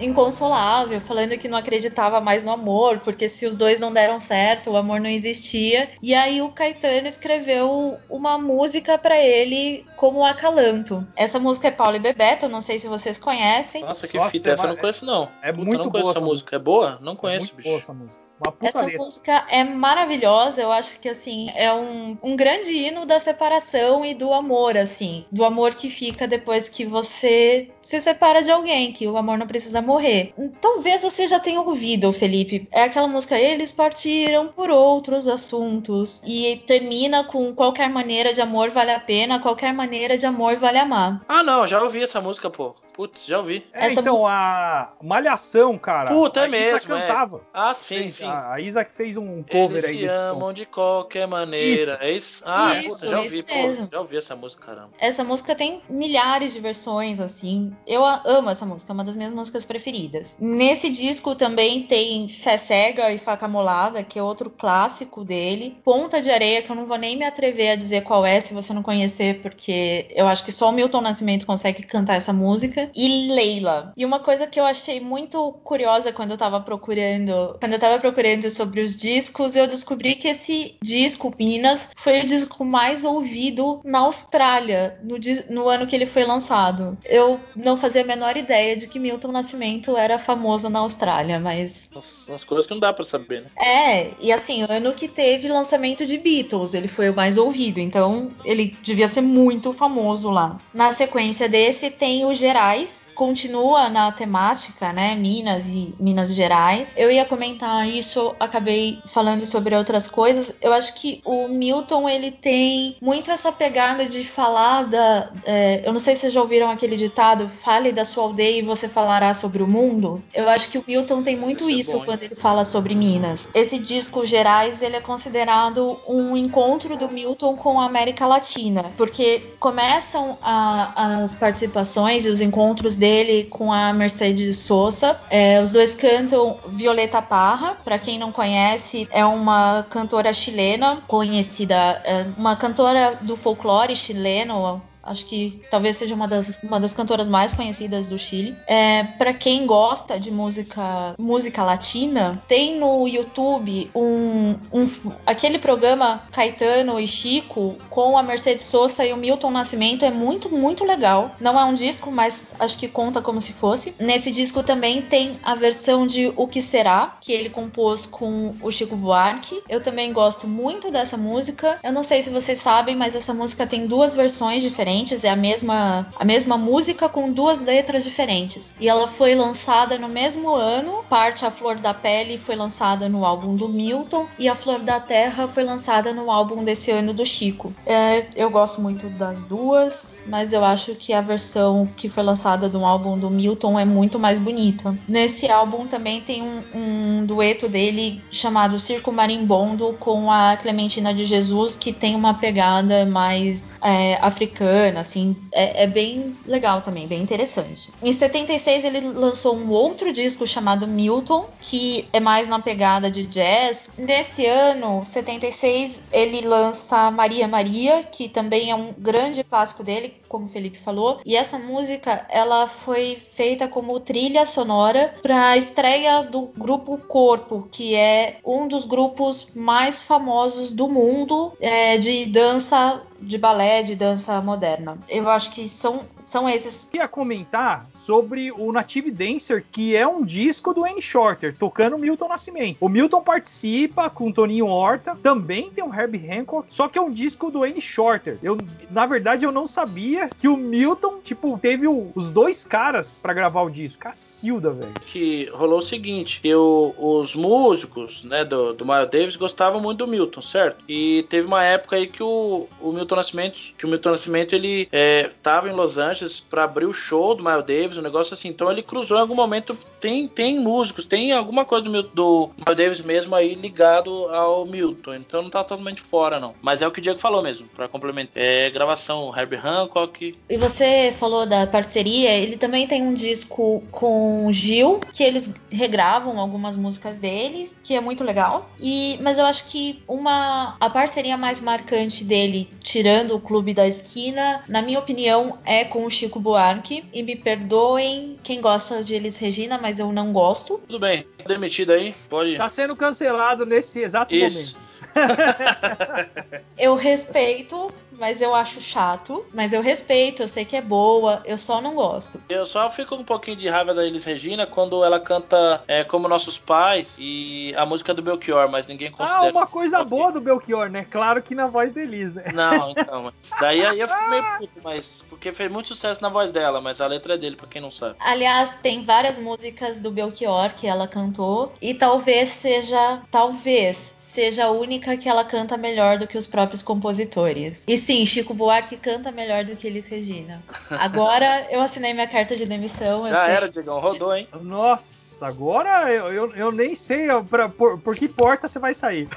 inconsolável, 0.00 0.98
falando 1.02 1.36
que 1.36 1.48
não 1.48 1.58
acreditava 1.58 2.18
mais 2.18 2.42
no 2.42 2.50
amor, 2.50 3.00
porque 3.00 3.28
se 3.28 3.44
os 3.44 3.56
dois 3.56 3.78
não 3.78 3.92
deram 3.92 4.18
certo, 4.18 4.70
o 4.70 4.76
amor 4.76 4.98
não 5.00 5.10
existia. 5.10 5.90
E 6.02 6.14
aí 6.14 6.40
o 6.40 6.48
Caetano 6.48 7.06
escreveu 7.06 7.98
uma 8.08 8.38
música 8.38 8.96
para 8.96 9.20
ele 9.20 9.84
como 9.96 10.24
acalanto. 10.24 11.06
Essa 11.14 11.38
música 11.38 11.68
é 11.68 11.70
Paulo 11.70 11.96
e 11.96 12.00
Bebeto, 12.00 12.48
não 12.48 12.62
sei 12.62 12.78
se 12.78 12.88
vocês 12.88 13.18
conhecem. 13.18 13.82
Nossa, 13.82 14.08
que 14.08 14.16
Nossa, 14.16 14.30
fita, 14.30 14.50
essa 14.50 14.64
eu 14.64 14.68
não 14.70 14.76
conheço 14.76 15.04
não. 15.04 15.28
É, 15.42 15.50
é 15.50 15.52
muito 15.52 15.84
não 15.84 15.90
boa 15.90 16.10
essa 16.10 16.20
música. 16.20 16.20
música. 16.20 16.56
É 16.56 16.58
boa? 16.58 16.98
Não 17.02 17.12
é 17.12 17.16
conheço, 17.16 17.36
é 17.36 17.40
muito 17.40 17.56
bicho. 17.56 17.68
Boa 17.68 17.78
essa 17.78 17.92
música. 17.92 18.31
Essa 18.60 18.82
letra. 18.82 18.98
música 18.98 19.46
é 19.48 19.64
maravilhosa. 19.64 20.60
Eu 20.60 20.72
acho 20.72 20.98
que 21.00 21.08
assim 21.08 21.50
é 21.54 21.72
um, 21.72 22.16
um 22.22 22.36
grande 22.36 22.72
hino 22.72 23.04
da 23.06 23.18
separação 23.18 24.04
e 24.04 24.14
do 24.14 24.32
amor, 24.32 24.76
assim, 24.76 25.24
do 25.30 25.44
amor 25.44 25.74
que 25.74 25.90
fica 25.90 26.26
depois 26.26 26.68
que 26.68 26.84
você 26.84 27.70
se 27.82 28.00
separa 28.00 28.42
de 28.42 28.50
alguém, 28.50 28.92
que 28.92 29.06
o 29.06 29.16
amor 29.16 29.38
não 29.38 29.46
precisa 29.46 29.82
morrer. 29.82 30.32
Talvez 30.60 31.02
você 31.02 31.26
já 31.28 31.40
tenha 31.40 31.60
ouvido, 31.60 32.12
Felipe. 32.12 32.68
É 32.70 32.84
aquela 32.84 33.08
música 33.08 33.38
Eles 33.38 33.72
partiram 33.72 34.48
por 34.48 34.70
outros 34.70 35.26
assuntos 35.26 36.22
e 36.24 36.62
termina 36.66 37.24
com 37.24 37.54
qualquer 37.54 37.88
maneira 37.88 38.32
de 38.32 38.40
amor 38.40 38.70
vale 38.70 38.92
a 38.92 39.00
pena, 39.00 39.40
qualquer 39.40 39.72
maneira 39.72 40.16
de 40.16 40.26
amor 40.26 40.56
vale 40.56 40.78
amar. 40.78 41.24
Ah, 41.28 41.42
não, 41.42 41.66
já 41.66 41.82
ouvi 41.82 42.02
essa 42.02 42.20
música, 42.20 42.50
pô. 42.50 42.74
Putz, 42.94 43.26
já 43.26 43.38
ouvi. 43.38 43.66
É, 43.72 43.86
Essa 43.86 44.00
então, 44.00 44.14
música... 44.14 44.30
a 44.30 44.92
Malhação, 45.02 45.78
cara. 45.78 46.10
Puta, 46.10 46.40
é 46.40 46.48
mesmo. 46.48 46.76
Isa 46.76 46.96
é. 46.96 47.00
cantava. 47.00 47.36
É. 47.38 47.40
Ah, 47.52 47.74
sim, 47.74 48.10
sim. 48.10 48.24
A, 48.24 48.52
a 48.52 48.60
Isa 48.60 48.84
que 48.84 48.92
fez 48.92 49.16
um 49.16 49.42
cover 49.42 49.84
Eles 49.84 49.84
aí. 49.84 49.98
Se 50.00 50.06
amam 50.06 50.48
som. 50.48 50.52
de 50.52 50.66
qualquer 50.66 51.26
maneira. 51.26 51.94
Isso. 51.94 52.02
É 52.02 52.10
isso? 52.10 52.42
Ah, 52.44 52.78
isso, 52.78 52.96
puta, 52.96 53.10
já 53.10 53.20
ouvi, 53.20 53.42
pô. 53.42 53.88
Já 53.90 54.00
ouvi 54.00 54.16
essa 54.16 54.36
música, 54.36 54.66
caramba. 54.66 54.90
Essa 54.98 55.24
música 55.24 55.54
tem 55.54 55.80
milhares 55.88 56.52
de 56.52 56.60
versões, 56.60 57.18
assim. 57.18 57.74
Eu 57.86 58.04
amo 58.04 58.50
essa 58.50 58.66
música, 58.66 58.92
é 58.92 58.94
uma 58.94 59.04
das 59.04 59.16
minhas 59.16 59.32
músicas 59.32 59.64
preferidas. 59.64 60.36
Nesse 60.38 60.90
disco 60.90 61.34
também 61.34 61.82
tem 61.84 62.28
Fé 62.28 62.56
Cega 62.56 63.10
e 63.10 63.18
Faca 63.18 63.48
Molada, 63.48 64.02
que 64.02 64.18
é 64.18 64.22
outro 64.22 64.50
clássico 64.50 65.24
dele. 65.24 65.78
Ponta 65.84 66.20
de 66.20 66.30
Areia, 66.30 66.62
que 66.62 66.70
eu 66.70 66.76
não 66.76 66.86
vou 66.86 66.98
nem 66.98 67.16
me 67.16 67.24
atrever 67.24 67.72
a 67.72 67.76
dizer 67.76 68.02
qual 68.02 68.24
é, 68.26 68.38
se 68.40 68.52
você 68.52 68.72
não 68.72 68.82
conhecer, 68.82 69.40
porque 69.40 70.06
eu 70.10 70.26
acho 70.26 70.44
que 70.44 70.52
só 70.52 70.68
o 70.68 70.72
Milton 70.72 71.00
Nascimento 71.00 71.46
consegue 71.46 71.82
cantar 71.82 72.16
essa 72.16 72.32
música 72.32 72.81
e 72.94 73.28
Leila. 73.32 73.92
E 73.96 74.04
uma 74.04 74.20
coisa 74.20 74.46
que 74.46 74.58
eu 74.58 74.64
achei 74.64 75.00
muito 75.00 75.52
curiosa 75.64 76.12
quando 76.12 76.32
eu 76.32 76.36
tava 76.36 76.60
procurando, 76.60 77.56
quando 77.58 77.72
eu 77.72 77.78
tava 77.78 77.98
procurando 77.98 78.48
sobre 78.50 78.80
os 78.80 78.96
discos, 78.96 79.56
eu 79.56 79.66
descobri 79.66 80.14
que 80.14 80.28
esse 80.28 80.76
disco 80.82 81.34
Minas 81.38 81.90
foi 81.96 82.20
o 82.20 82.26
disco 82.26 82.64
mais 82.64 83.04
ouvido 83.04 83.80
na 83.84 84.00
Austrália 84.00 84.98
no, 85.02 85.16
no 85.50 85.68
ano 85.68 85.86
que 85.86 85.94
ele 85.94 86.06
foi 86.06 86.24
lançado. 86.24 86.96
Eu 87.04 87.38
não 87.54 87.76
fazia 87.76 88.02
a 88.02 88.06
menor 88.06 88.36
ideia 88.36 88.76
de 88.76 88.86
que 88.86 88.98
Milton 88.98 89.32
Nascimento 89.32 89.96
era 89.96 90.18
famoso 90.18 90.68
na 90.68 90.80
Austrália, 90.80 91.38
mas 91.38 91.88
as, 91.94 92.28
as 92.30 92.44
coisas 92.44 92.66
que 92.66 92.72
não 92.72 92.80
dá 92.80 92.92
para 92.92 93.04
saber, 93.04 93.42
né? 93.42 93.48
É, 93.56 94.10
e 94.20 94.32
assim, 94.32 94.62
ano 94.62 94.92
que 94.92 95.08
teve 95.08 95.48
lançamento 95.48 96.06
de 96.06 96.18
Beatles, 96.18 96.74
ele 96.74 96.88
foi 96.88 97.10
o 97.10 97.14
mais 97.14 97.36
ouvido, 97.36 97.78
então 97.80 98.30
ele 98.44 98.76
devia 98.82 99.08
ser 99.08 99.20
muito 99.20 99.72
famoso 99.72 100.30
lá. 100.30 100.58
Na 100.72 100.92
sequência 100.92 101.48
desse 101.48 101.90
tem 101.90 102.24
o 102.24 102.34
Gerais 102.34 102.71
Gerais, 102.72 103.01
continua 103.14 103.88
na 103.88 104.10
temática, 104.12 104.92
né, 104.92 105.14
Minas 105.14 105.66
e 105.66 105.94
Minas 105.98 106.34
Gerais. 106.34 106.92
Eu 106.96 107.10
ia 107.10 107.24
comentar 107.24 107.88
isso, 107.88 108.34
acabei 108.38 109.00
falando 109.06 109.44
sobre 109.46 109.74
outras 109.74 110.06
coisas. 110.06 110.54
Eu 110.60 110.72
acho 110.72 110.94
que 110.94 111.20
o 111.24 111.48
Milton 111.48 112.08
ele 112.08 112.30
tem 112.30 112.96
muito 113.00 113.30
essa 113.30 113.52
pegada 113.52 114.06
de 114.06 114.24
falar 114.24 114.84
da, 114.84 115.30
é, 115.44 115.82
eu 115.84 115.92
não 115.92 116.00
sei 116.00 116.14
se 116.14 116.22
vocês 116.22 116.32
já 116.32 116.40
ouviram 116.40 116.70
aquele 116.70 116.96
ditado, 116.96 117.48
fale 117.48 117.92
da 117.92 118.04
sua 118.04 118.24
aldeia 118.24 118.58
e 118.58 118.62
você 118.62 118.88
falará 118.88 119.34
sobre 119.34 119.62
o 119.62 119.66
mundo. 119.66 120.22
Eu 120.34 120.48
acho 120.48 120.70
que 120.70 120.78
o 120.78 120.84
Milton 120.86 121.22
tem 121.22 121.36
muito 121.36 121.68
isso, 121.68 121.96
é 121.96 121.98
bom, 121.98 122.04
quando 122.04 122.22
ele 122.22 122.34
fala 122.34 122.64
sobre 122.64 122.94
Minas. 122.94 123.48
Esse 123.54 123.78
disco 123.78 124.24
Gerais 124.24 124.82
ele 124.82 124.96
é 124.96 125.00
considerado 125.00 125.98
um 126.06 126.36
encontro 126.36 126.96
do 126.96 127.08
Milton 127.08 127.56
com 127.56 127.80
a 127.80 127.86
América 127.86 128.26
Latina, 128.26 128.84
porque 128.96 129.42
começam 129.58 130.38
a, 130.42 131.22
as 131.22 131.34
participações 131.34 132.26
e 132.26 132.28
os 132.28 132.40
encontros 132.40 132.96
dele 133.02 133.48
com 133.50 133.72
a 133.72 133.92
Mercedes 133.92 134.58
Sosa. 134.58 135.18
É, 135.28 135.60
os 135.60 135.72
dois 135.72 135.92
cantam 135.92 136.56
Violeta 136.68 137.20
Parra. 137.20 137.76
Para 137.84 137.98
quem 137.98 138.16
não 138.16 138.30
conhece, 138.30 139.08
é 139.10 139.24
uma 139.24 139.84
cantora 139.90 140.32
chilena 140.32 140.98
conhecida, 141.08 142.00
é 142.04 142.24
uma 142.38 142.54
cantora 142.54 143.18
do 143.20 143.36
folclore 143.36 143.96
chileno, 143.96 144.80
Acho 145.02 145.26
que 145.26 145.60
talvez 145.70 145.96
seja 145.96 146.14
uma 146.14 146.28
das, 146.28 146.56
uma 146.62 146.78
das 146.78 146.94
cantoras 146.94 147.26
mais 147.26 147.52
conhecidas 147.52 148.06
do 148.06 148.18
Chile. 148.18 148.56
É, 148.66 149.02
para 149.02 149.34
quem 149.34 149.66
gosta 149.66 150.18
de 150.18 150.30
música 150.30 151.14
música 151.18 151.64
latina, 151.64 152.42
tem 152.46 152.78
no 152.78 153.08
YouTube 153.08 153.90
um, 153.94 154.54
um, 154.72 154.84
aquele 155.26 155.58
programa 155.58 156.22
Caetano 156.30 157.00
e 157.00 157.08
Chico 157.08 157.76
com 157.90 158.16
a 158.16 158.22
Mercedes 158.22 158.64
Sosa 158.64 159.04
e 159.04 159.12
o 159.12 159.16
Milton 159.16 159.50
Nascimento 159.50 160.04
é 160.04 160.10
muito 160.10 160.48
muito 160.48 160.84
legal. 160.84 161.32
Não 161.40 161.58
é 161.58 161.64
um 161.64 161.74
disco, 161.74 162.10
mas 162.10 162.54
acho 162.58 162.78
que 162.78 162.86
conta 162.86 163.20
como 163.20 163.40
se 163.40 163.52
fosse. 163.52 163.94
Nesse 163.98 164.30
disco 164.30 164.62
também 164.62 165.02
tem 165.02 165.40
a 165.42 165.54
versão 165.54 166.06
de 166.06 166.32
O 166.36 166.46
que 166.46 166.62
será 166.62 167.16
que 167.20 167.32
ele 167.32 167.50
compôs 167.50 168.06
com 168.06 168.54
o 168.62 168.70
Chico 168.70 168.94
Buarque. 168.94 169.62
Eu 169.68 169.82
também 169.82 170.12
gosto 170.12 170.46
muito 170.46 170.90
dessa 170.90 171.16
música. 171.16 171.78
Eu 171.82 171.92
não 171.92 172.04
sei 172.04 172.22
se 172.22 172.30
vocês 172.30 172.60
sabem, 172.60 172.94
mas 172.94 173.16
essa 173.16 173.34
música 173.34 173.66
tem 173.66 173.86
duas 173.86 174.14
versões 174.14 174.62
diferentes 174.62 174.91
diferentes, 174.92 175.24
é 175.24 175.30
a 175.30 175.36
mesma, 175.36 176.06
a 176.14 176.24
mesma 176.24 176.58
música 176.58 177.08
com 177.08 177.32
duas 177.32 177.58
letras 177.58 178.04
diferentes. 178.04 178.74
E 178.78 178.88
ela 178.88 179.08
foi 179.08 179.34
lançada 179.34 179.98
no 179.98 180.08
mesmo 180.08 180.54
ano, 180.54 181.04
parte 181.08 181.44
A 181.44 181.50
Flor 181.50 181.76
da 181.76 181.94
Pele 181.94 182.36
foi 182.36 182.54
lançada 182.54 183.08
no 183.08 183.24
álbum 183.24 183.56
do 183.56 183.68
Milton 183.68 184.26
e 184.38 184.48
A 184.48 184.54
Flor 184.54 184.80
da 184.80 185.00
Terra 185.00 185.48
foi 185.48 185.64
lançada 185.64 186.12
no 186.12 186.30
álbum 186.30 186.62
desse 186.62 186.90
ano 186.90 187.12
do 187.12 187.24
Chico. 187.24 187.74
É, 187.86 188.26
eu 188.36 188.50
gosto 188.50 188.80
muito 188.80 189.08
das 189.10 189.44
duas, 189.44 190.14
mas 190.26 190.52
eu 190.52 190.64
acho 190.64 190.94
que 190.94 191.12
a 191.12 191.20
versão 191.20 191.88
que 191.96 192.08
foi 192.08 192.22
lançada 192.22 192.68
do 192.68 192.84
álbum 192.84 193.18
do 193.18 193.30
Milton 193.30 193.78
é 193.78 193.84
muito 193.84 194.18
mais 194.18 194.38
bonita. 194.38 194.96
Nesse 195.08 195.50
álbum 195.50 195.86
também 195.86 196.20
tem 196.20 196.42
um, 196.42 196.62
um 196.74 197.26
dueto 197.26 197.68
dele 197.68 198.22
chamado 198.30 198.78
Circo 198.78 199.12
Marimbondo 199.12 199.96
com 199.98 200.30
a 200.30 200.56
Clementina 200.56 201.12
de 201.12 201.24
Jesus, 201.24 201.76
que 201.76 201.92
tem 201.92 202.14
uma 202.14 202.34
pegada 202.34 203.06
mais 203.06 203.72
é, 203.82 204.18
africana, 204.20 205.00
assim, 205.00 205.36
é, 205.52 205.84
é, 205.84 205.86
bem 205.86 206.36
legal 206.46 206.80
também, 206.82 207.06
bem 207.06 207.20
interessante. 207.20 207.90
Em 208.02 208.12
76 208.12 208.84
ele 208.84 209.00
lançou 209.00 209.56
um 209.56 209.70
outro 209.70 210.12
disco 210.12 210.46
chamado 210.46 210.86
Milton, 210.86 211.48
que 211.60 212.08
é 212.12 212.20
mais 212.20 212.48
na 212.48 212.60
pegada 212.60 213.10
de 213.10 213.26
jazz. 213.26 213.90
Nesse 213.98 214.46
ano, 214.46 215.04
76, 215.04 216.02
ele 216.12 216.42
lança 216.42 217.10
Maria 217.10 217.48
Maria, 217.48 218.02
que 218.02 218.28
também 218.28 218.70
é 218.70 218.74
um 218.74 218.92
grande 218.96 219.42
clássico 219.42 219.82
dele, 219.82 220.11
como 220.28 220.46
o 220.46 220.48
Felipe 220.48 220.78
falou. 220.78 221.20
E 221.24 221.36
essa 221.36 221.58
música, 221.58 222.26
ela 222.28 222.66
foi 222.66 223.16
feita 223.16 223.68
como 223.68 223.98
trilha 224.00 224.46
sonora 224.46 225.14
para 225.22 225.50
a 225.50 225.56
estreia 225.56 226.22
do 226.22 226.50
grupo 226.56 226.98
Corpo, 226.98 227.68
que 227.70 227.94
é 227.94 228.38
um 228.44 228.66
dos 228.66 228.86
grupos 228.86 229.48
mais 229.54 230.00
famosos 230.00 230.72
do 230.72 230.88
mundo 230.88 231.52
é, 231.60 231.98
de 231.98 232.26
dança 232.26 233.02
de 233.22 233.38
balé, 233.38 233.82
de 233.82 233.94
dança 233.94 234.40
moderna. 234.40 234.98
Eu 235.08 235.28
acho 235.30 235.52
que 235.52 235.68
são, 235.68 236.00
são 236.32 236.48
esses. 236.48 236.88
Eu 236.92 237.02
ia 237.02 237.08
comentar 237.08 237.86
sobre 237.94 238.50
o 238.52 238.72
Native 238.72 239.10
Dancer, 239.10 239.64
que 239.70 239.94
é 239.94 240.06
um 240.06 240.24
disco 240.24 240.72
do 240.72 240.86
N 240.86 241.00
Shorter, 241.02 241.54
tocando 241.58 241.98
Milton 241.98 242.28
Nascimento. 242.28 242.78
O 242.80 242.88
Milton 242.88 243.20
participa 243.20 244.08
com 244.08 244.28
o 244.28 244.32
Toninho 244.32 244.66
Horta, 244.66 245.14
também 245.22 245.70
tem 245.70 245.84
um 245.84 245.94
Herbie 245.94 246.26
Hancock, 246.30 246.72
só 246.72 246.88
que 246.88 246.98
é 246.98 247.02
um 247.02 247.10
disco 247.10 247.50
do 247.50 247.66
N 247.66 247.78
Shorter. 247.80 248.38
Eu, 248.42 248.56
na 248.90 249.04
verdade, 249.04 249.44
eu 249.44 249.52
não 249.52 249.66
sabia 249.66 250.30
que 250.38 250.48
o 250.48 250.56
Milton, 250.56 251.20
tipo, 251.22 251.58
teve 251.58 251.86
o, 251.86 252.10
os 252.14 252.30
dois 252.30 252.64
caras 252.64 253.20
para 253.22 253.34
gravar 253.34 253.62
o 253.62 253.70
disco. 253.70 254.02
Cacilda, 254.02 254.70
velho. 254.70 254.94
Que 255.06 255.50
rolou 255.52 255.80
o 255.80 255.82
seguinte, 255.82 256.40
eu, 256.42 256.94
os 256.98 257.34
músicos, 257.34 258.24
né, 258.24 258.42
do, 258.44 258.72
do 258.72 258.86
Miles 258.86 259.10
Davis 259.10 259.36
gostavam 259.36 259.80
muito 259.80 259.98
do 259.98 260.08
Milton, 260.08 260.40
certo? 260.40 260.82
E 260.88 261.26
teve 261.28 261.46
uma 261.46 261.62
época 261.62 261.96
aí 261.96 262.06
que 262.06 262.22
o, 262.22 262.66
o 262.80 262.90
Milton 262.90 263.16
Nascimento, 263.16 263.60
que 263.76 263.84
o 263.84 263.88
Milton 263.88 264.12
Nascimento, 264.12 264.54
ele 264.54 264.88
é, 264.90 265.30
tava 265.42 265.68
em 265.68 265.72
Los 265.72 265.98
Angeles 265.98 266.21
para 266.40 266.64
abrir 266.64 266.86
o 266.86 266.94
show 266.94 267.34
do 267.34 267.44
Miles 267.44 267.64
Davis, 267.64 267.96
um 267.96 268.02
negócio 268.02 268.34
assim. 268.34 268.48
Então 268.48 268.70
ele 268.70 268.82
cruzou 268.82 269.16
em 269.16 269.20
algum 269.20 269.34
momento. 269.34 269.76
Tem, 270.00 270.26
tem 270.26 270.58
músicos, 270.58 271.04
tem 271.04 271.32
alguma 271.32 271.64
coisa 271.64 271.84
do, 271.84 272.02
do 272.02 272.50
Miles 272.56 272.76
Davis 272.76 273.00
mesmo 273.00 273.34
aí 273.34 273.54
ligado 273.54 274.28
ao 274.28 274.66
Milton. 274.66 275.14
Então 275.14 275.42
não 275.42 275.50
tá 275.50 275.62
totalmente 275.62 276.00
fora, 276.00 276.40
não. 276.40 276.54
Mas 276.60 276.82
é 276.82 276.86
o 276.86 276.90
que 276.90 276.98
o 276.98 277.02
Diego 277.02 277.18
falou 277.18 277.42
mesmo, 277.42 277.68
para 277.68 277.88
complementar. 277.88 278.32
É 278.34 278.70
gravação 278.70 279.32
Herbie 279.36 279.56
Hancock. 279.56 280.36
E 280.48 280.56
você 280.56 281.12
falou 281.12 281.46
da 281.46 281.66
parceria, 281.66 282.30
ele 282.34 282.56
também 282.56 282.86
tem 282.86 283.02
um 283.02 283.14
disco 283.14 283.82
com 283.90 284.50
Gil, 284.50 285.00
que 285.12 285.22
eles 285.22 285.52
regravam 285.70 286.38
algumas 286.38 286.76
músicas 286.76 287.18
deles, 287.18 287.74
que 287.82 287.94
é 287.94 288.00
muito 288.00 288.24
legal. 288.24 288.70
E, 288.80 289.18
mas 289.22 289.38
eu 289.38 289.44
acho 289.44 289.66
que 289.66 290.02
uma 290.08 290.76
a 290.80 290.90
parceria 290.90 291.36
mais 291.36 291.60
marcante 291.60 292.24
dele, 292.24 292.68
tirando 292.82 293.34
o 293.34 293.40
Clube 293.40 293.74
da 293.74 293.86
Esquina, 293.86 294.64
na 294.68 294.82
minha 294.82 294.98
opinião, 294.98 295.58
é 295.64 295.84
com 295.84 296.01
o 296.04 296.10
Chico 296.10 296.40
Buarque. 296.40 297.04
E 297.12 297.22
me 297.22 297.36
perdoem 297.36 298.38
quem 298.42 298.60
gosta 298.60 299.02
de 299.02 299.14
Elis 299.14 299.38
Regina, 299.38 299.78
mas 299.78 299.98
eu 299.98 300.12
não 300.12 300.32
gosto. 300.32 300.80
Tudo 300.86 300.98
bem, 300.98 301.26
demitido 301.46 301.92
aí, 301.92 302.14
pode. 302.28 302.56
Tá 302.56 302.68
sendo 302.68 302.94
cancelado 302.96 303.64
nesse 303.66 304.00
exato 304.00 304.34
Isso. 304.34 304.56
momento. 304.56 304.91
eu 306.78 306.94
respeito, 306.94 307.92
mas 308.18 308.40
eu 308.40 308.54
acho 308.54 308.80
chato. 308.80 309.44
Mas 309.52 309.72
eu 309.72 309.82
respeito, 309.82 310.42
eu 310.42 310.48
sei 310.48 310.64
que 310.64 310.76
é 310.76 310.82
boa, 310.82 311.42
eu 311.44 311.58
só 311.58 311.80
não 311.80 311.94
gosto. 311.94 312.40
Eu 312.48 312.64
só 312.66 312.90
fico 312.90 313.16
com 313.16 313.22
um 313.22 313.24
pouquinho 313.24 313.56
de 313.56 313.68
raiva 313.68 313.92
da 313.92 314.06
Elis 314.06 314.24
Regina 314.24 314.66
quando 314.66 315.04
ela 315.04 315.20
canta 315.20 315.82
é, 315.86 316.04
Como 316.04 316.28
Nossos 316.28 316.58
Pais 316.58 317.16
e 317.18 317.74
a 317.76 317.84
música 317.84 318.14
do 318.14 318.22
Belchior, 318.22 318.70
mas 318.70 318.86
ninguém 318.86 319.08
ah, 319.08 319.16
considera. 319.16 319.46
Ah, 319.46 319.50
uma 319.50 319.66
coisa 319.66 319.98
okay. 319.98 320.08
boa 320.08 320.32
do 320.32 320.40
Belchior, 320.40 320.88
né? 320.88 321.06
Claro 321.10 321.42
que 321.42 321.54
na 321.54 321.66
voz 321.66 321.92
da 321.92 322.00
Elis, 322.00 322.32
né? 322.34 322.44
Não, 322.54 322.90
então. 322.90 323.22
Mas 323.32 323.60
daí 323.60 323.84
aí 323.84 324.00
eu 324.00 324.08
fico 324.08 324.30
meio 324.30 324.44
puto, 324.58 324.80
mas. 324.82 325.24
Porque 325.28 325.52
fez 325.52 325.70
muito 325.70 325.88
sucesso 325.88 326.22
na 326.22 326.28
voz 326.28 326.50
dela, 326.52 326.80
mas 326.80 327.00
a 327.00 327.06
letra 327.06 327.34
é 327.34 327.38
dele, 327.38 327.56
pra 327.56 327.66
quem 327.66 327.80
não 327.80 327.90
sabe. 327.90 328.16
Aliás, 328.18 328.78
tem 328.82 329.04
várias 329.04 329.38
músicas 329.38 330.00
do 330.00 330.10
Belchior 330.10 330.72
que 330.74 330.86
ela 330.86 331.06
cantou. 331.06 331.72
E 331.80 331.94
talvez 331.94 332.48
seja. 332.48 333.20
Talvez 333.30 334.11
seja 334.32 334.64
a 334.64 334.70
única 334.70 335.14
que 335.14 335.28
ela 335.28 335.44
canta 335.44 335.76
melhor 335.76 336.16
do 336.16 336.26
que 336.26 336.38
os 336.38 336.46
próprios 336.46 336.82
compositores. 336.82 337.84
E 337.86 337.98
sim, 337.98 338.24
Chico 338.24 338.54
Buarque 338.54 338.96
canta 338.96 339.30
melhor 339.30 339.62
do 339.64 339.76
que 339.76 339.86
Elis 339.86 340.08
Regina. 340.08 340.62
Agora 340.90 341.66
eu 341.70 341.82
assinei 341.82 342.14
minha 342.14 342.26
carta 342.26 342.56
de 342.56 342.64
demissão. 342.64 343.28
Já 343.28 343.46
era, 343.46 343.68
Diegão, 343.68 344.00
rodou, 344.00 344.34
hein? 344.34 344.48
Nossa, 344.62 345.46
agora 345.46 346.10
eu, 346.10 346.32
eu, 346.32 346.54
eu 346.54 346.72
nem 346.72 346.94
sei 346.94 347.26
pra, 347.50 347.68
por, 347.68 348.00
por 348.00 348.16
que 348.16 348.26
porta 348.26 348.68
você 348.68 348.78
vai 348.78 348.94
sair. 348.94 349.28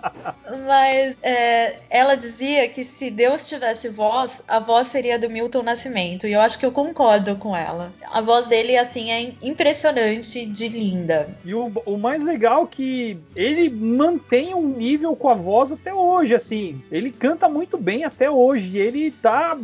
Mas 0.67 1.17
é, 1.23 1.77
ela 1.89 2.15
dizia 2.15 2.69
que 2.69 2.85
se 2.85 3.11
Deus 3.11 3.49
tivesse 3.49 3.89
voz, 3.89 4.43
a 4.47 4.59
voz 4.59 4.89
seria 4.89 5.19
do 5.19 5.31
Milton 5.31 5.63
Nascimento. 5.63 6.27
E 6.27 6.33
eu 6.33 6.41
acho 6.41 6.59
que 6.59 6.67
eu 6.67 6.73
concordo 6.73 7.37
com 7.37 7.57
ela. 7.57 7.93
A 8.11 8.21
voz 8.21 8.47
dele, 8.47 8.77
assim, 8.77 9.11
é 9.11 9.33
impressionante 9.43 10.47
de 10.47 10.69
linda. 10.69 11.37
E 11.45 11.55
o, 11.55 11.73
o 11.87 11.97
mais 11.97 12.23
legal 12.23 12.65
é 12.65 12.67
que 12.67 13.19
ele 13.35 13.71
mantém 13.71 14.55
um 14.55 14.69
nível 14.69 15.17
com 15.17 15.29
a 15.29 15.35
voz 15.35 15.73
até 15.73 15.93
hoje, 15.93 16.35
assim. 16.35 16.83
Ele 16.91 17.11
canta 17.11 17.49
muito 17.49 17.79
bem 17.79 18.05
até 18.05 18.31
hoje. 18.31 18.77
Ele 18.79 19.11
tá 19.11 19.59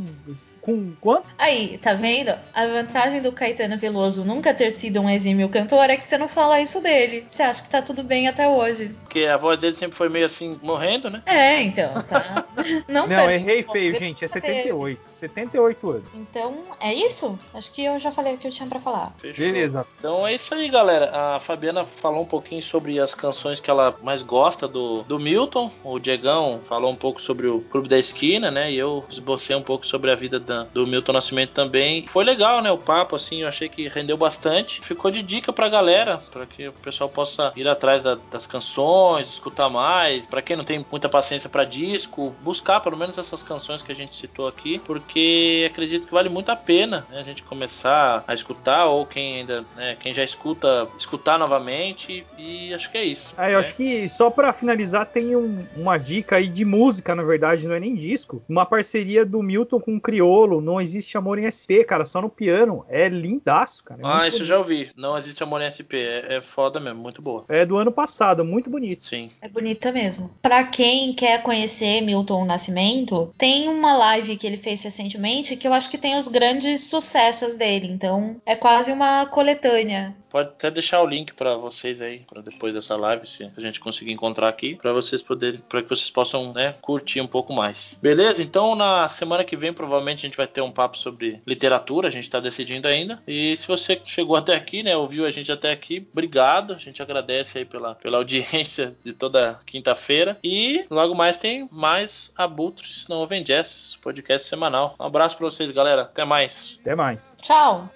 com 0.60 0.92
quanto? 1.00 1.28
Aí, 1.38 1.78
tá 1.78 1.94
vendo? 1.94 2.34
A 2.54 2.66
vantagem 2.66 3.20
do 3.20 3.32
Caetano 3.32 3.76
Veloso 3.76 4.24
nunca 4.24 4.54
ter 4.54 4.70
sido 4.70 5.00
um 5.00 5.10
exímio 5.10 5.48
cantor 5.48 5.90
é 5.90 5.96
que 5.96 6.04
você 6.04 6.18
não 6.18 6.28
fala 6.28 6.60
isso 6.60 6.80
dele. 6.80 7.24
Você 7.28 7.42
acha 7.42 7.62
que 7.62 7.68
tá 7.68 7.82
tudo 7.82 8.02
bem 8.02 8.28
até 8.28 8.48
hoje. 8.48 8.94
Porque 9.02 9.24
a 9.24 9.36
voz 9.36 9.58
dele 9.58 9.74
sempre 9.74 9.96
foi 9.96 10.08
meio 10.08 10.26
assim, 10.26 10.58
morrendo, 10.70 11.10
né? 11.10 11.22
É, 11.26 11.62
então, 11.62 11.90
tá. 12.02 12.44
Não, 12.88 13.06
Não 13.06 13.30
errei 13.30 13.62
feio, 13.62 13.98
gente. 13.98 14.24
É 14.24 14.28
78. 14.28 15.00
78 15.10 15.90
anos. 15.90 16.04
Então, 16.14 16.64
é 16.80 16.92
isso? 16.92 17.38
Acho 17.52 17.70
que 17.72 17.84
eu 17.84 17.98
já 17.98 18.10
falei 18.10 18.34
o 18.34 18.38
que 18.38 18.46
eu 18.46 18.50
tinha 18.50 18.68
para 18.68 18.80
falar. 18.80 19.12
Fechou. 19.18 19.44
Beleza. 19.44 19.86
Então 19.98 20.26
é 20.26 20.34
isso 20.34 20.54
aí, 20.54 20.68
galera. 20.68 21.10
A 21.12 21.40
Fabiana 21.40 21.84
falou 21.84 22.22
um 22.22 22.26
pouquinho 22.26 22.62
sobre 22.62 22.98
as 22.98 23.14
canções 23.14 23.60
que 23.60 23.70
ela 23.70 23.96
mais 24.02 24.22
gosta 24.22 24.66
do, 24.68 25.02
do 25.02 25.18
Milton. 25.18 25.70
O 25.84 25.98
Diegão 25.98 26.60
falou 26.64 26.90
um 26.90 26.96
pouco 26.96 27.20
sobre 27.20 27.46
o 27.46 27.60
Clube 27.60 27.88
da 27.88 27.98
Esquina, 27.98 28.50
né? 28.50 28.70
E 28.70 28.78
eu 28.78 29.04
esbocei 29.10 29.54
um 29.56 29.62
pouco 29.62 29.86
sobre 29.86 30.10
a 30.10 30.14
vida 30.14 30.38
da, 30.38 30.64
do 30.64 30.86
Milton 30.86 31.12
Nascimento 31.12 31.50
também. 31.50 32.06
Foi 32.06 32.24
legal, 32.24 32.62
né? 32.62 32.70
O 32.70 32.78
papo, 32.78 33.16
assim, 33.16 33.42
eu 33.42 33.48
achei 33.48 33.68
que 33.68 33.88
rendeu 33.88 34.16
bastante. 34.16 34.80
Ficou 34.80 35.10
de 35.10 35.22
dica 35.22 35.52
pra 35.52 35.68
galera, 35.68 36.18
para 36.30 36.46
que 36.46 36.68
o 36.68 36.72
pessoal 36.72 37.08
possa 37.08 37.52
ir 37.56 37.68
atrás 37.68 38.02
da, 38.02 38.16
das 38.30 38.46
canções, 38.46 39.28
escutar 39.28 39.68
mais. 39.68 40.26
Para 40.26 40.42
quem 40.42 40.56
não 40.60 40.64
tem 40.64 40.84
muita 40.90 41.08
paciência 41.08 41.48
para 41.48 41.64
disco, 41.64 42.34
buscar 42.42 42.80
pelo 42.80 42.96
menos 42.96 43.16
essas 43.16 43.42
canções 43.42 43.82
que 43.82 43.90
a 43.90 43.94
gente 43.94 44.14
citou 44.14 44.46
aqui, 44.46 44.78
porque 44.78 45.66
acredito 45.70 46.06
que 46.06 46.12
vale 46.12 46.28
muito 46.28 46.50
a 46.50 46.56
pena 46.56 47.06
né, 47.08 47.20
a 47.20 47.22
gente 47.22 47.42
começar 47.42 48.22
a 48.28 48.34
escutar, 48.34 48.84
ou 48.84 49.06
quem 49.06 49.40
ainda, 49.40 49.64
né, 49.74 49.96
quem 49.98 50.12
já 50.12 50.22
escuta, 50.22 50.86
escutar 50.98 51.38
novamente, 51.38 52.26
e 52.36 52.74
acho 52.74 52.90
que 52.90 52.98
é 52.98 53.04
isso. 53.04 53.34
É, 53.38 53.48
eu 53.48 53.52
né? 53.52 53.56
acho 53.56 53.74
que 53.74 54.08
só 54.08 54.30
para 54.30 54.52
finalizar, 54.52 55.06
tem 55.06 55.34
um, 55.34 55.64
uma 55.74 55.96
dica 55.96 56.36
aí 56.36 56.46
de 56.46 56.64
música, 56.64 57.14
na 57.14 57.22
verdade, 57.22 57.66
não 57.66 57.74
é 57.74 57.80
nem 57.80 57.94
disco. 57.94 58.42
Uma 58.46 58.66
parceria 58.66 59.24
do 59.24 59.42
Milton 59.42 59.80
com 59.80 59.96
o 59.96 60.00
Criolo, 60.00 60.60
Não 60.60 60.80
Existe 60.80 61.16
Amor 61.16 61.38
em 61.38 61.48
SP, 61.48 61.84
cara, 61.84 62.04
só 62.04 62.20
no 62.20 62.28
piano. 62.28 62.84
É 62.88 63.08
lindaço, 63.08 63.84
cara. 63.84 64.00
É 64.02 64.06
ah, 64.06 64.28
isso 64.28 64.42
eu 64.42 64.46
já 64.46 64.58
ouvi. 64.58 64.90
Não 64.94 65.16
Existe 65.16 65.42
Amor 65.42 65.62
em 65.62 65.70
SP. 65.72 65.96
É, 65.96 66.36
é 66.36 66.40
foda 66.40 66.78
mesmo, 66.78 67.00
muito 67.00 67.22
boa. 67.22 67.44
É 67.48 67.64
do 67.64 67.76
ano 67.76 67.90
passado, 67.90 68.44
muito 68.44 68.68
bonito. 68.68 69.04
Sim. 69.04 69.30
É 69.40 69.48
bonita 69.48 69.90
mesmo. 69.90 70.30
Para 70.50 70.64
quem 70.64 71.12
quer 71.12 71.44
conhecer 71.44 72.00
Milton 72.00 72.44
Nascimento, 72.44 73.32
tem 73.38 73.68
uma 73.68 73.96
live 73.96 74.36
que 74.36 74.44
ele 74.44 74.56
fez 74.56 74.82
recentemente 74.82 75.54
que 75.54 75.64
eu 75.64 75.72
acho 75.72 75.88
que 75.88 75.96
tem 75.96 76.18
os 76.18 76.26
grandes 76.26 76.88
sucessos 76.88 77.54
dele. 77.54 77.86
Então 77.86 78.34
é 78.44 78.56
quase 78.56 78.90
uma 78.90 79.26
coletânea 79.26 80.12
pode 80.30 80.50
até 80.50 80.70
deixar 80.70 81.02
o 81.02 81.06
link 81.06 81.34
para 81.34 81.56
vocês 81.56 82.00
aí, 82.00 82.20
para 82.20 82.40
depois 82.40 82.72
dessa 82.72 82.96
live, 82.96 83.28
se 83.28 83.50
a 83.56 83.60
gente 83.60 83.80
conseguir 83.80 84.12
encontrar 84.12 84.48
aqui, 84.48 84.76
para 84.76 84.92
vocês 84.92 85.20
poderem, 85.20 85.60
para 85.68 85.82
que 85.82 85.88
vocês 85.88 86.10
possam, 86.10 86.52
né, 86.52 86.76
curtir 86.80 87.20
um 87.20 87.26
pouco 87.26 87.52
mais. 87.52 87.98
Beleza? 88.00 88.42
Então 88.42 88.76
na 88.76 89.08
semana 89.08 89.44
que 89.44 89.56
vem 89.56 89.72
provavelmente 89.72 90.24
a 90.24 90.28
gente 90.28 90.36
vai 90.36 90.46
ter 90.46 90.60
um 90.60 90.70
papo 90.70 90.96
sobre 90.96 91.42
literatura, 91.46 92.08
a 92.08 92.10
gente 92.10 92.24
está 92.24 92.38
decidindo 92.38 92.86
ainda. 92.86 93.20
E 93.26 93.56
se 93.56 93.66
você 93.66 94.00
chegou 94.04 94.36
até 94.36 94.54
aqui, 94.54 94.82
né, 94.82 94.96
ouviu 94.96 95.26
a 95.26 95.30
gente 95.30 95.50
até 95.50 95.72
aqui, 95.72 96.06
obrigado. 96.12 96.74
A 96.74 96.78
gente 96.78 97.02
agradece 97.02 97.58
aí 97.58 97.64
pela, 97.64 97.96
pela 97.96 98.18
audiência 98.18 98.94
de 99.04 99.12
toda 99.12 99.58
quinta-feira. 99.66 100.38
E 100.42 100.86
logo 100.90 101.14
mais 101.14 101.36
tem 101.36 101.68
mais 101.70 102.32
Abutres 102.36 103.06
Não 103.08 103.18
Ouvem 103.18 103.42
Jazz, 103.42 103.98
podcast 104.02 104.48
semanal. 104.48 104.94
Um 104.98 105.04
abraço 105.04 105.36
para 105.36 105.46
vocês, 105.46 105.70
galera. 105.70 106.02
Até 106.02 106.24
mais. 106.24 106.78
Até 106.80 106.94
mais. 106.94 107.36
Tchau. 107.42 107.88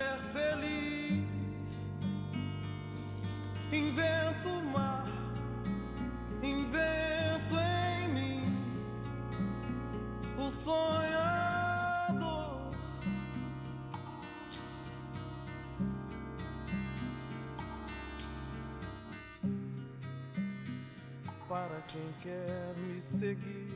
Seguir. 23.25 23.73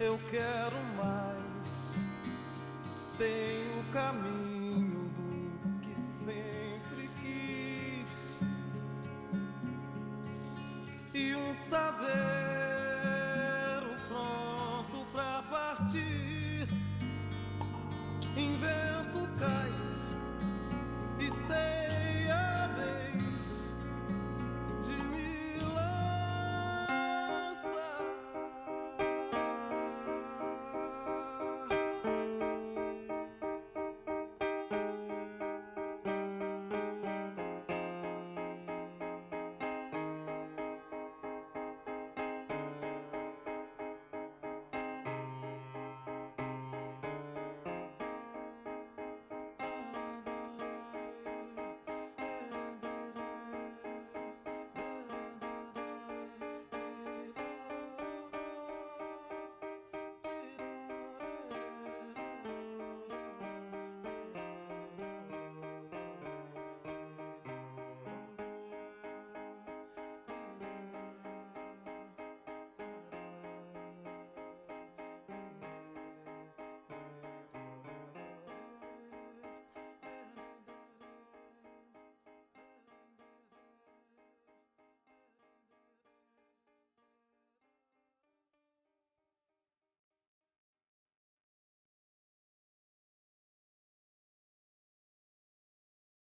Eu 0.00 0.18
quero 0.30 0.76
mais, 0.96 1.31